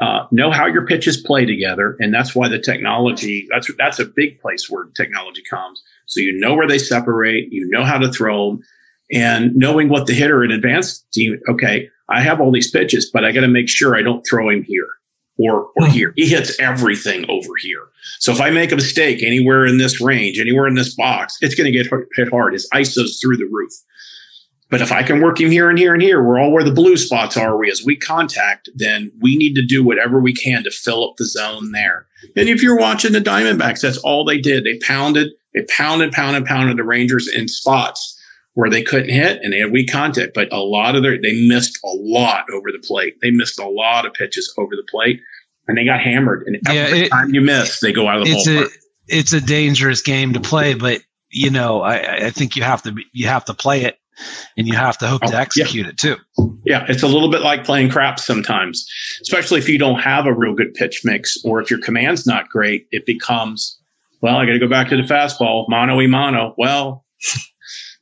[0.00, 4.04] uh, know how your pitches play together, and that's why the technology that's that's a
[4.04, 5.82] big place where technology comes.
[6.06, 8.62] So you know where they separate, you know how to throw them,
[9.12, 11.04] and knowing what the hitter in advance.
[11.48, 14.48] Okay, I have all these pitches, but I got to make sure I don't throw
[14.48, 14.88] him here
[15.38, 16.12] or or here.
[16.16, 17.86] He hits everything over here.
[18.18, 21.54] So if I make a mistake anywhere in this range, anywhere in this box, it's
[21.54, 22.52] going to get hit hard.
[22.52, 23.72] His ISO's through the roof.
[24.70, 26.70] But if I can work him here and here and here, we're all where the
[26.70, 30.62] blue spots are, we as we contact, then we need to do whatever we can
[30.64, 32.06] to fill up the zone there.
[32.36, 34.64] And if you're watching the Diamondbacks, that's all they did.
[34.64, 38.17] They pounded, they pounded, pounded, pounded the Rangers in spots
[38.58, 40.34] where they couldn't hit and they had weak contact.
[40.34, 43.14] But a lot of their, they missed a lot over the plate.
[43.22, 45.20] They missed a lot of pitches over the plate
[45.68, 46.42] and they got hammered.
[46.44, 48.66] And every yeah, it, time you miss, they go out of the it's ballpark.
[48.66, 51.00] A, it's a dangerous game to play, but
[51.30, 53.96] you know, I, I think you have to be, you have to play it.
[54.56, 55.40] and you have to hope Oh, to yeah.
[55.40, 56.16] execute it too.
[56.64, 58.84] Yeah, it's a little bit like playing craps sometimes,
[59.22, 62.48] especially if you don't have a real good pitch mix or if your command's not
[62.48, 62.88] great.
[62.90, 63.78] It becomes,
[64.20, 66.54] well, I got to go back to the fastball, mono e mono.
[66.58, 67.04] Well,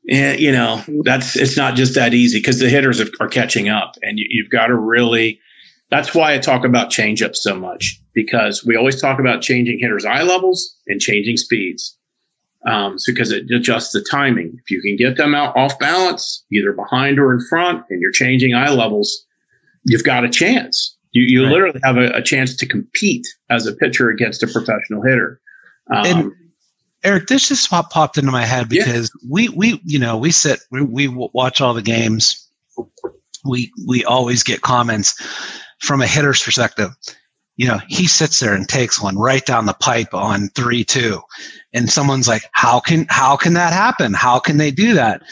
[0.08, 3.68] eh, you know, that's it's not just that easy because the hitters are, are catching
[3.68, 5.40] up, and you, you've got to really.
[5.88, 10.04] That's why I talk about changeups so much because we always talk about changing hitters'
[10.04, 11.96] eye levels and changing speeds.
[12.66, 14.58] Um, so because it adjusts the timing.
[14.64, 18.10] If you can get them out off balance, either behind or in front, and you're
[18.10, 19.24] changing eye levels,
[19.84, 20.96] you've got a chance.
[21.12, 21.52] You, you Right.
[21.52, 25.40] literally have a, a chance to compete as a pitcher against a professional hitter.
[25.94, 26.32] Um, And-
[27.06, 28.84] Eric, this just pop, popped into my head Yeah.
[28.84, 32.48] because we we you know we sit we, we watch all the games.
[33.44, 35.14] We we always get comments
[35.80, 36.90] from a hitter's perspective.
[37.56, 41.20] You know, he sits there and takes one right down the pipe on three two,
[41.72, 44.12] and someone's like, "How can how can that happen?
[44.12, 45.22] How can they do that?"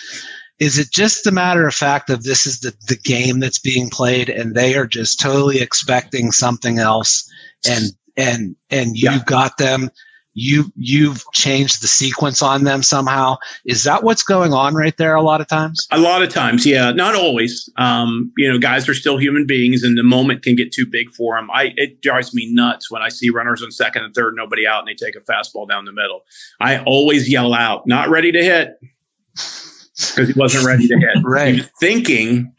[0.61, 3.91] Is it just a matter of fact of this is the, the game that's being
[3.91, 7.29] played and they are just totally expecting something else
[7.69, 9.23] and and and you Yeah.
[9.27, 9.91] got them
[10.35, 15.15] you you've changed the sequence on them somehow is that what's going on right there
[15.15, 17.69] a lot of times A lot of times, yeah, not always.
[17.77, 21.13] Um, you know, guys are still human beings, and the moment can get too big
[21.13, 21.51] for them.
[21.53, 24.81] I it drives me nuts when I see runners on second and third, nobody out,
[24.81, 26.23] and they take a fastball down the middle.
[26.61, 28.79] I always yell out, "Not ready to hit,"
[29.35, 31.23] because he wasn't ready to hit.
[31.23, 31.55] Right.
[31.55, 32.53] He was thinking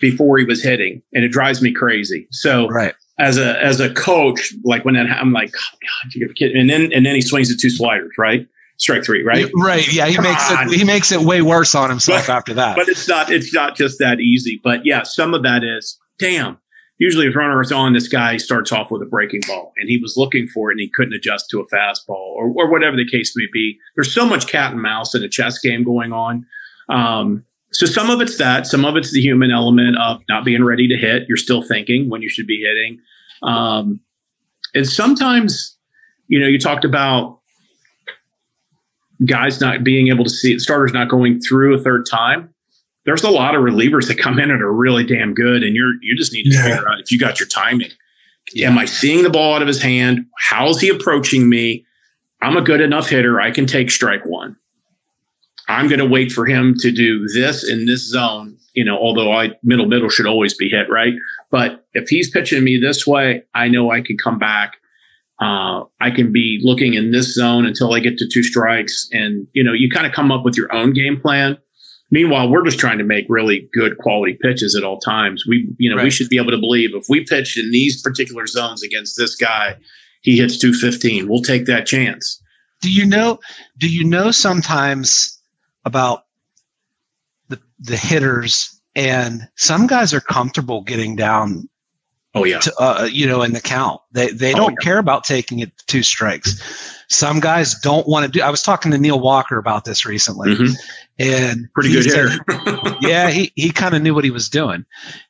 [0.00, 2.28] before he was hitting, and it drives me crazy.
[2.30, 6.28] So right as a as a coach, like when that ha- I'm like, God, you
[6.34, 8.46] kid, and then and then he swings the two sliders, right?
[8.78, 9.50] Strike three, right?
[9.54, 10.68] right yeah he Come makes on.
[10.72, 13.52] it he makes it way worse on himself But- after that but it's not it's
[13.52, 14.58] not just that easy.
[14.64, 16.56] But yeah, some of that is damn.
[16.98, 19.96] Usually, if runner is on, this guy starts off with a breaking ball, and he
[19.96, 23.06] was looking for it, and he couldn't adjust to a fastball, or or whatever the
[23.08, 23.78] case may be.
[23.94, 26.44] There's so much cat and mouse in a chess game going on.
[26.90, 30.62] Um, so some of it's that, some of it's the human element of not being
[30.64, 31.26] ready to hit.
[31.28, 33.00] You're still thinking when you should be hitting,
[33.42, 34.00] um,
[34.74, 35.76] and sometimes,
[36.28, 37.38] you know, you talked about
[39.26, 42.52] guys not being able to see starters not going through a third time
[43.06, 45.94] there's a lot of relievers that come in and are really damn good, and you're
[46.02, 46.62] you just need to Yeah.
[46.64, 47.88] figure out if you got your timing.
[48.58, 50.26] Am I seeing the ball out of his hand?
[50.38, 51.86] How's he approaching me?
[52.42, 53.40] I'm a good enough hitter.
[53.40, 54.54] I can take strike one.
[55.66, 58.58] I'm going to wait for him to do this in this zone.
[58.74, 61.14] You know, although I middle middle should always be hit right,
[61.50, 64.76] but if he's pitching me this way, I know I can come back.
[65.40, 69.46] Uh, I can be looking in this zone until I get to two strikes, and
[69.52, 71.58] you know, you kind of come up with your own game plan.
[72.10, 75.44] Meanwhile, we're just trying to make really good quality pitches at all times.
[75.48, 78.46] We, you know, we should be able to believe if we pitch in these particular
[78.48, 79.76] zones against this guy,
[80.20, 81.28] he hits 215.
[81.28, 82.42] We'll take that chance.
[82.80, 83.38] do you know
[83.78, 85.38] do you know sometimes
[85.84, 86.24] about
[87.48, 91.68] the the hitters and some guys are comfortable getting down
[92.32, 94.84] Oh yeah, to uh, you know in the count they they Oh, don't yeah.
[94.84, 98.92] care about taking it two strikes some guys don't want to do i was talking
[98.92, 100.76] to neil walker about this recently Mhm.
[101.18, 102.96] and pretty good said- hitter.
[103.00, 104.84] yeah he, he kind of knew what he was doing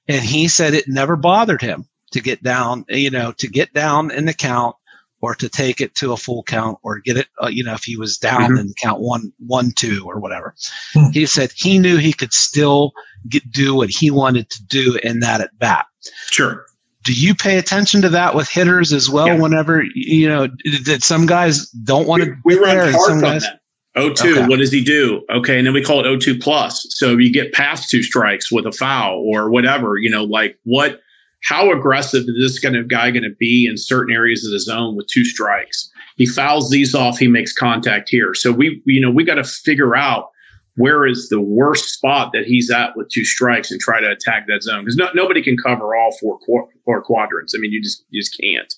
[0.08, 4.10] and he said it never bothered him to get down you know to get down
[4.10, 4.76] in the count
[5.22, 7.84] or to take it to a full count or get it uh, you know if
[7.84, 8.60] he was down Mhm.
[8.60, 10.54] in count one one two or whatever
[10.94, 11.10] Hmm.
[11.12, 12.92] he said he knew he could still
[13.28, 15.86] get, do what he wanted to do in that at bat
[16.30, 16.64] sure.
[17.04, 19.38] do you pay attention to that with hitters as well Yeah.
[19.40, 20.48] whenever you know
[20.84, 23.56] that some guys don't want to we, run and hard on guys that.
[23.96, 24.46] O2, Okay.
[24.46, 25.22] what does he do?
[25.30, 26.86] Okay, and then we call it O2 plus.
[26.90, 31.00] So you get past two strikes with a foul or whatever, you know, like what
[31.42, 34.60] how aggressive is this kind of guy going to be in certain areas of the
[34.60, 35.90] zone with two strikes?
[36.16, 38.34] He fouls these off, he makes contact here.
[38.34, 40.30] So we you know, we got to figure out
[40.76, 44.46] where is the worst spot that he's at with two strikes and try to attack
[44.46, 47.54] that zone because no, nobody can cover all four qu- four quadrants.
[47.54, 48.72] I mean, you just you just can't.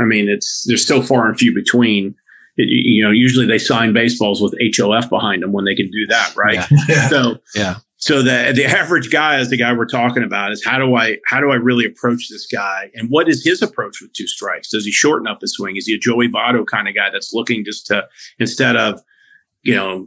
[0.00, 2.14] I mean, it's there's so far and few between.
[2.58, 6.06] It, you know, usually they sign baseballs with HOF behind them when they can do
[6.06, 6.66] that, right?
[6.88, 7.08] Yeah.
[7.10, 10.78] So, yeah so the the average guy is the guy we're talking about is how
[10.78, 14.12] do I how do I really approach this guy and what is his approach with
[14.12, 14.70] two strikes?
[14.70, 15.76] Does he shorten up his swing?
[15.76, 18.06] Is he a Joey Votto kind of guy that's looking just to
[18.38, 19.00] instead of
[19.62, 20.06] you know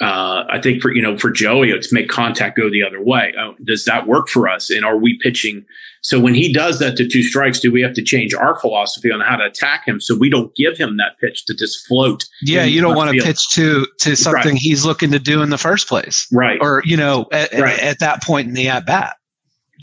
[0.00, 3.34] uh, I think for you know for Joey, it's make contact go the other way.
[3.38, 4.70] Oh, does that work for us?
[4.70, 5.64] And are we pitching?
[6.02, 9.10] So when he does that to two strikes, do we have to change our philosophy
[9.10, 12.24] on how to attack him so we don't give him that pitch to just float?
[12.42, 15.58] yeah you don't want to pitch to to something he's looking to do in the
[15.58, 16.58] first place right?
[16.60, 17.78] or you know at, at- Right.
[17.80, 19.16] at that point in the at bat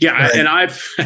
[0.00, 0.34] Yeah, Right.
[0.34, 0.82] and I've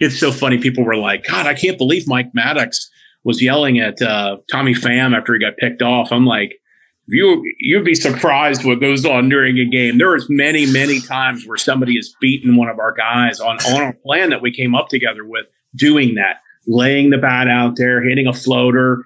[0.00, 0.58] it's so funny.
[0.58, 2.86] People were like, "God, I can't believe Mike Maddux
[3.24, 6.54] was yelling at uh, Tommy Pham after he got picked off." I'm like,
[7.06, 9.98] you you'd be surprised what goes on during a game.
[9.98, 13.88] There was many many times where somebody has beaten one of our guys on on
[13.88, 16.36] a plan that we came up together with doing that,
[16.66, 19.04] laying the bat out there, hitting a floater,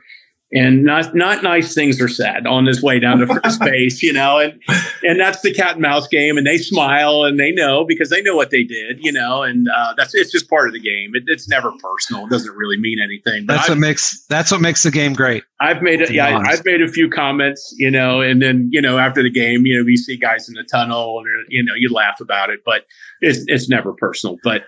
[0.52, 4.12] and not not nice things are said on his way down to first base, you
[4.12, 4.60] know, and
[5.02, 8.22] and that's the cat and mouse game, and they smile and they know because they
[8.22, 11.12] know what they did, you know, and uh, that's it's just part of the game.
[11.14, 13.44] It, it's never personal; it doesn't really mean anything.
[13.44, 15.44] But that's I've, what makes that's what makes the game great.
[15.60, 16.60] I've made it, yeah, honest.
[16.60, 19.78] I've made a few comments, you know, and then you know after the game, you
[19.78, 22.84] know, we see guys in the tunnel, and you know, you laugh about it, but
[23.20, 24.38] it's it's never personal.
[24.42, 24.64] But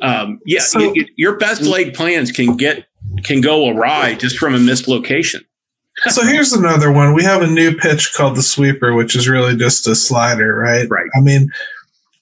[0.00, 2.86] um, yeah, so, you, you, your best laid plans can get
[3.22, 5.44] can go awry just from a mislocation.
[6.08, 7.14] so here's another one.
[7.14, 10.88] We have a new pitch called the sweeper, which is really just a slider, right?
[10.90, 11.08] Right.
[11.16, 11.50] I mean,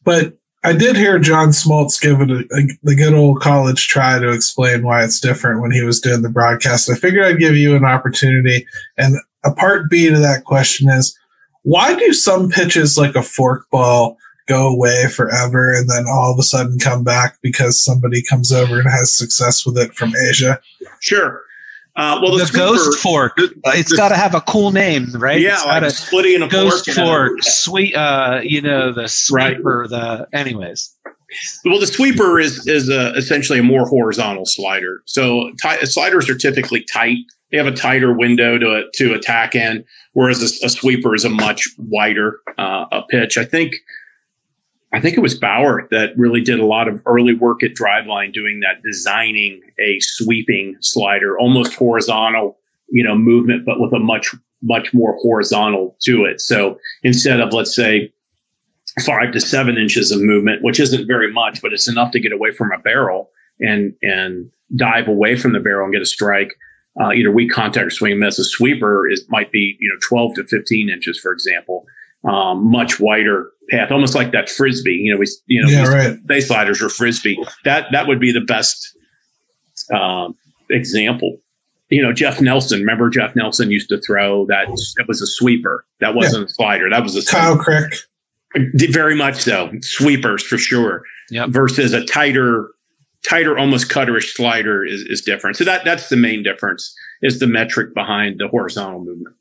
[0.05, 4.19] but I did hear John Smoltz give it a, a, the good old college try
[4.19, 6.91] to explain why it's different when he was doing the broadcast.
[6.91, 8.67] I figured I'd give you an opportunity.
[8.97, 11.19] And a part B to that question is
[11.63, 14.17] why do some pitches like a forkball
[14.53, 18.81] go away forever and then all of a sudden come back because somebody comes over
[18.81, 20.61] and has success with it from Asia?
[21.01, 21.43] Sure.
[21.95, 23.37] Uh, well, the, the ghost fork.
[23.37, 25.41] The, it's got to have a cool name, right?
[25.41, 26.97] Yeah, it's like splitting a ghost fork.
[26.97, 29.81] fork sweet, uh, you know, the sweeper.
[29.81, 29.91] Right.
[29.91, 30.95] The anyways.
[31.65, 35.03] Well, the sweeper is is a, essentially a more horizontal slider.
[35.05, 37.19] So t- sliders are typically tight.
[37.51, 39.85] They have a tighter window to to attack in,
[40.15, 43.37] whereas a, a sweeper is a much wider uh, a pitch.
[43.37, 43.75] I think
[44.93, 48.33] I think it was Bauer that really did a lot of early work at Driveline
[48.33, 52.59] doing that, designing a sweeping slider, almost horizontal,
[52.89, 56.43] you know, movement, but with a much, much more horizontal to it.
[56.43, 58.13] So instead of, let's say,
[59.07, 62.33] five to seven inches of movement, which isn't very much, but it's enough to get
[62.33, 66.55] away from a barrel and, and dive away from the barrel and get a strike.
[67.01, 68.39] Uh, either weak contact or swing miss.
[68.39, 71.87] A sweeper is might be you know 12 to 15 inches, for example
[72.25, 74.93] um, much wider path, almost like that frisbee.
[74.93, 76.27] You know, we you know yeah, right.
[76.27, 77.43] base sliders are frisbee.
[77.65, 78.97] That that would be the best
[79.93, 80.37] um,
[80.71, 81.39] example.
[81.89, 82.81] You know, Jeff Nelson.
[82.81, 84.67] Remember, Jeff Nelson used to throw that.
[84.97, 85.85] That was a sweeper.
[86.01, 86.47] That wasn't yeah.
[86.47, 86.91] a slider.
[86.91, 87.93] That was a Kyle Crick.
[88.91, 89.73] Very much so.
[89.81, 91.03] Sweepers for sure.
[91.31, 91.49] Yep.
[91.51, 92.69] Versus a tighter,
[93.27, 95.57] tighter, almost cutterish slider is, is different.
[95.57, 96.95] So that that's the main difference.
[97.23, 99.37] Is the metric behind the horizontal movement.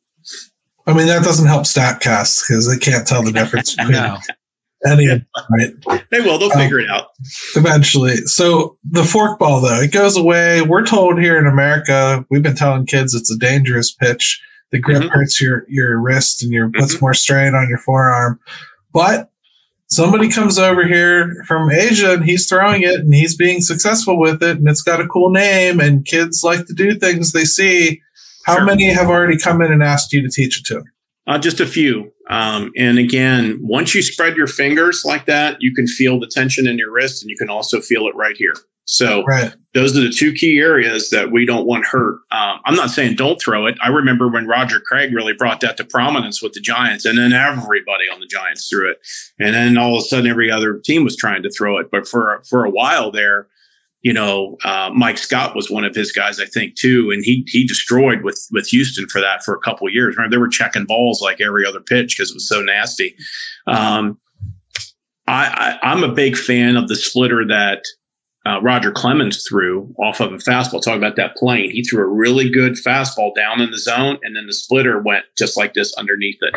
[0.87, 4.17] I mean, that doesn't help StatCast because they can't tell the difference between no.
[4.85, 6.01] any of them, right?
[6.09, 6.37] They will.
[6.37, 7.09] They'll um, figure it out
[7.55, 8.17] eventually.
[8.17, 10.61] So the forkball, though, it goes away.
[10.61, 14.41] We're told here in America, we've been telling kids it's a dangerous pitch.
[14.71, 15.09] The grip mm-hmm.
[15.09, 17.05] hurts your your wrist and your puts mm-hmm.
[17.05, 18.39] more strain on your forearm.
[18.93, 19.31] But
[19.91, 24.41] somebody comes over here from Asia and he's throwing it and he's being successful with
[24.41, 28.01] it and it's got a cool name and kids like to do things they see
[28.45, 28.65] how sure.
[28.65, 30.91] many have already come in and asked you to teach it to them?
[31.27, 32.11] Uh, just a few.
[32.29, 36.67] Um, and again, once you spread your fingers like that, you can feel the tension
[36.67, 38.55] in your wrist and you can also feel it right here.
[38.85, 39.53] So right.
[39.73, 42.15] those are the two key areas that we don't want hurt.
[42.31, 43.77] Um, I'm not saying don't throw it.
[43.81, 47.31] I remember when Roger Craig really brought that to prominence with the Giants, and then
[47.31, 48.97] everybody on the Giants threw it,
[49.39, 51.89] and then all of a sudden every other team was trying to throw it.
[51.89, 53.47] But for for a while there,
[54.01, 57.43] you know, uh, Mike Scott was one of his guys, I think, too, and he
[57.47, 60.15] he destroyed with with Houston for that for a couple of years.
[60.15, 63.15] Remember, they were checking balls like every other pitch because it was so nasty.
[63.67, 64.19] Um,
[65.27, 67.83] I, I am a big fan of the splitter that
[68.45, 70.81] uh, Roger Clemens threw off of a fastball.
[70.81, 71.69] Talk about that plane.
[71.69, 75.25] He threw a really good fastball down in the zone, and then the splitter went
[75.37, 76.55] just like this underneath it.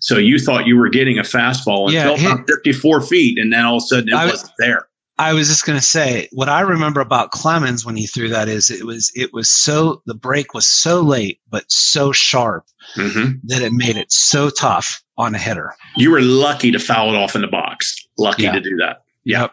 [0.00, 3.76] So you thought you were getting a fastball until yeah, 54 feet, and then all
[3.76, 4.88] of a sudden it I, wasn't there.
[5.18, 8.48] I was just going to say what I remember about Clemens when he threw that
[8.48, 12.66] is it was it was so the break was so late but so sharp
[12.96, 13.38] mm-hmm.
[13.44, 15.74] that it made it so tough on a hitter.
[15.96, 18.06] You were lucky to foul it off in the box.
[18.18, 18.52] Lucky yeah.
[18.52, 19.04] to do that.
[19.24, 19.52] Yep.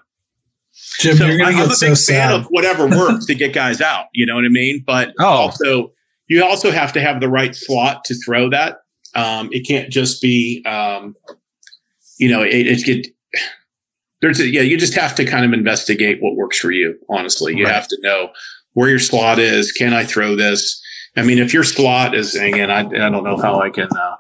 [1.00, 4.08] Jim, so I'm a big so fan of whatever works to get guys out.
[4.14, 4.84] You know what I mean?
[4.86, 5.26] But oh.
[5.26, 5.94] also,
[6.28, 8.80] you also have to have the right slot to throw that.
[9.16, 11.16] Um, it can't just be, um,
[12.18, 13.08] you know, it, it get
[14.24, 16.98] there's a, yeah, you just have to kind of investigate what works for you.
[17.10, 17.74] Honestly, you right.
[17.74, 18.32] have to know
[18.72, 19.74] where your slot is.
[19.74, 20.82] Can I throw this?
[21.18, 23.90] I mean, if your slot is again, I, I don't know how I can.
[23.94, 24.16] Uh,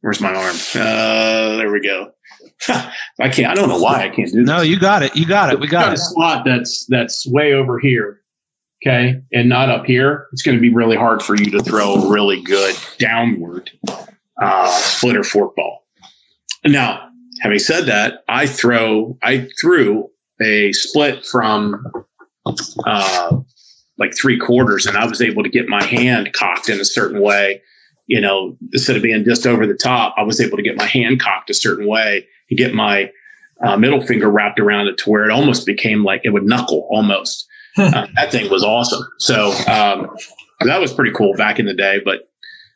[0.00, 0.56] where's my arm?
[0.74, 2.10] Uh, there we go.
[2.68, 3.46] I can't.
[3.46, 4.46] I don't know why I can't do this.
[4.46, 5.14] No, you got it.
[5.14, 5.60] You got it.
[5.60, 6.00] We got, got it.
[6.00, 8.20] A slot that's that's way over here.
[8.84, 10.26] Okay, and not up here.
[10.32, 13.70] It's going to be really hard for you to throw a really good downward
[14.42, 15.84] uh, splitter fork ball.
[16.64, 17.11] Now,
[17.42, 20.08] having said that, I throw I threw
[20.40, 21.84] a split from
[22.86, 23.36] uh,
[23.98, 27.20] like three quarters, and I was able to get my hand cocked in a certain
[27.20, 27.60] way
[28.06, 30.84] you know, instead of being just over the top, I was able to get my
[30.84, 33.10] hand cocked a certain way and get my
[33.64, 36.86] uh, middle finger wrapped around it to where it almost became like it would knuckle
[36.90, 37.46] almost.
[37.78, 39.02] uh, that thing was awesome.
[39.18, 40.14] So um,
[40.60, 42.00] that was pretty cool back in the day.
[42.04, 42.28] But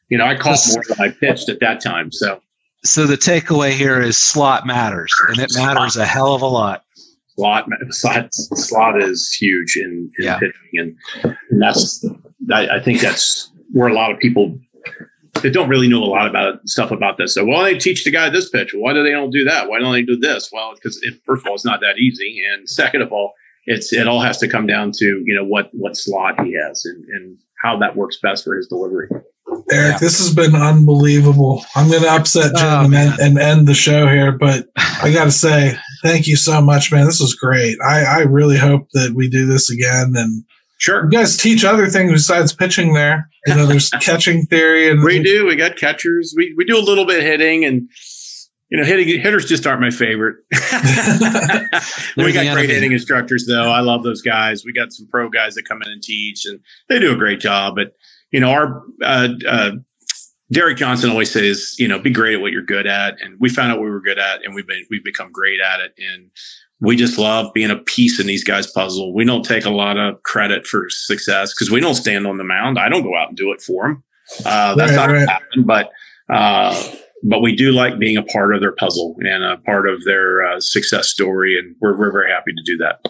[0.09, 2.13] you know, I caught more than I pitched at that time.
[2.13, 2.41] So
[2.87, 6.85] So the takeaway here is slot matters, and it matters a hell of a lot.
[7.35, 10.39] slot slot slot is huge in, in Yeah.
[10.39, 12.05] pitching, and, and that's
[12.53, 14.59] I, I think that's where a lot of people
[15.43, 17.35] that don't really know a lot about stuff about this.
[17.35, 18.73] So, why well, they teach the guy this pitch.
[18.75, 19.69] Why do they don't do that?
[19.69, 20.51] Why don't they do this?
[20.53, 23.35] Well, because first of all, it's not that easy, and second of all,
[23.67, 26.85] it's it all has to come down to you know what what slot he has
[26.85, 29.09] and, and how that works best for his delivery.
[29.71, 29.99] Eric, Yeah.
[29.99, 31.65] this has been unbelievable.
[31.75, 34.69] I'm going to upset oh, Jim Oh, and, end, and end the show here, but
[34.77, 37.07] I got to say, thank you so much, man.
[37.07, 37.77] This was great.
[37.85, 40.13] I, I really hope that we do this again.
[40.17, 40.45] And
[40.79, 43.31] Sure, you guys teach other things besides pitching there.
[43.47, 45.47] You know, there's catching theory and we do.
[45.47, 46.35] We got catchers.
[46.37, 47.89] We we do a little bit hitting and.
[48.69, 50.39] You know, hitting hitters just aren't my favorite.
[52.17, 53.71] we got great hitting instructors, though.
[53.71, 54.65] I love those guys.
[54.65, 56.59] We got some pro guys that come in and teach, and
[56.89, 57.77] they do a great job.
[57.77, 57.93] But
[58.31, 59.71] you know, our uh, uh,
[60.53, 63.49] Derek Johnson always says, you know, be great at what you're good at, and we
[63.49, 66.31] found out we were good at, and we've been we've become great at it, and
[66.81, 69.15] we just love being a piece in these guys' puzzle.
[69.15, 72.45] We don't take a lot of credit for success because we don't stand on the
[72.45, 72.79] mound.
[72.79, 74.05] I don't go out and do it for them.
[74.45, 75.29] Uh, that's Right, not right.
[75.29, 75.91] happened, but.
[76.29, 76.75] Uh,
[77.23, 80.45] but we do like being a part of their puzzle and a part of their
[80.45, 83.09] uh, success story, and we're, we're very happy to do that.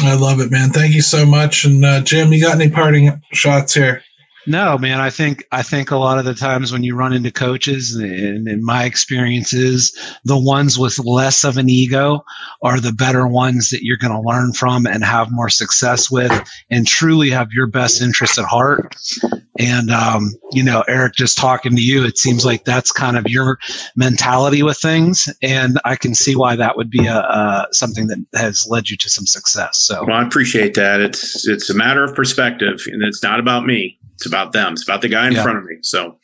[0.00, 0.70] I love it, man.
[0.70, 1.64] Thank you so much.
[1.64, 4.02] And uh, Jim, you got any parting shots here?
[4.46, 5.00] No, man.
[5.00, 8.46] I think I think a lot of the times when you run into coaches, and
[8.46, 12.24] in my experiences, the ones with less of an ego
[12.62, 16.32] are the better ones that you're going to learn from and have more success with,
[16.70, 18.96] and truly have your best interest at heart.
[19.58, 23.26] And um, you know, Eric, just talking to you, it seems like that's kind of
[23.28, 23.58] your
[23.96, 28.24] mentality with things, and I can see why that would be a, a something that
[28.34, 29.78] has led you to some success.
[29.78, 31.00] So Well, I appreciate that.
[31.00, 33.98] It's it's a matter of perspective, and it's not about me.
[34.16, 34.72] It's about them.
[34.72, 35.42] It's about the guy in Yeah.
[35.42, 35.76] front of me.
[35.82, 36.18] So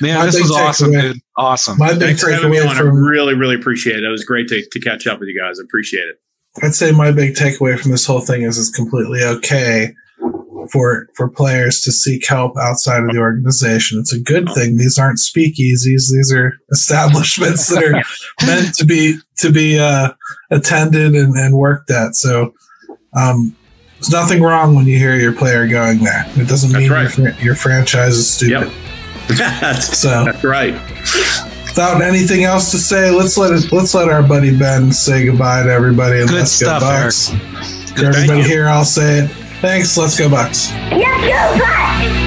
[0.00, 1.20] man, My this big was awesome, takeaway- dude.
[1.36, 1.78] Awesome.
[1.78, 2.76] My big thanks for having me takeaway on.
[2.76, 4.04] I from really, really appreciate it.
[4.04, 5.58] It was great to, to catch up with you guys.
[5.60, 6.16] I appreciate it.
[6.62, 9.94] I'd say my big takeaway from this whole thing is it's completely okay
[10.70, 13.98] for for players to seek help outside of the organization.
[13.98, 14.76] It's a good thing.
[14.76, 16.10] These aren't speakeasies.
[16.12, 18.02] These are establishments that are
[18.46, 20.10] meant to be to be uh,
[20.50, 22.14] attended and, and worked at.
[22.14, 22.52] So
[23.16, 23.56] um,
[24.02, 26.24] there's nothing wrong when you hear your player going there.
[26.34, 27.16] It doesn't mean right.
[27.16, 28.72] your, your franchise is stupid.
[29.28, 29.28] Yep.
[29.60, 30.74] that's, So that's right.
[31.64, 35.62] without anything else to say, let's let it, let's let our buddy Ben say goodbye
[35.62, 37.30] to everybody and Good let's stuff, go Bucks.
[37.30, 37.96] Eric.
[37.96, 39.28] For everybody here, I'll say it.
[39.60, 39.96] Thanks.
[39.96, 40.72] Let's go Bucks.
[40.72, 42.21] Let's go, Bucks!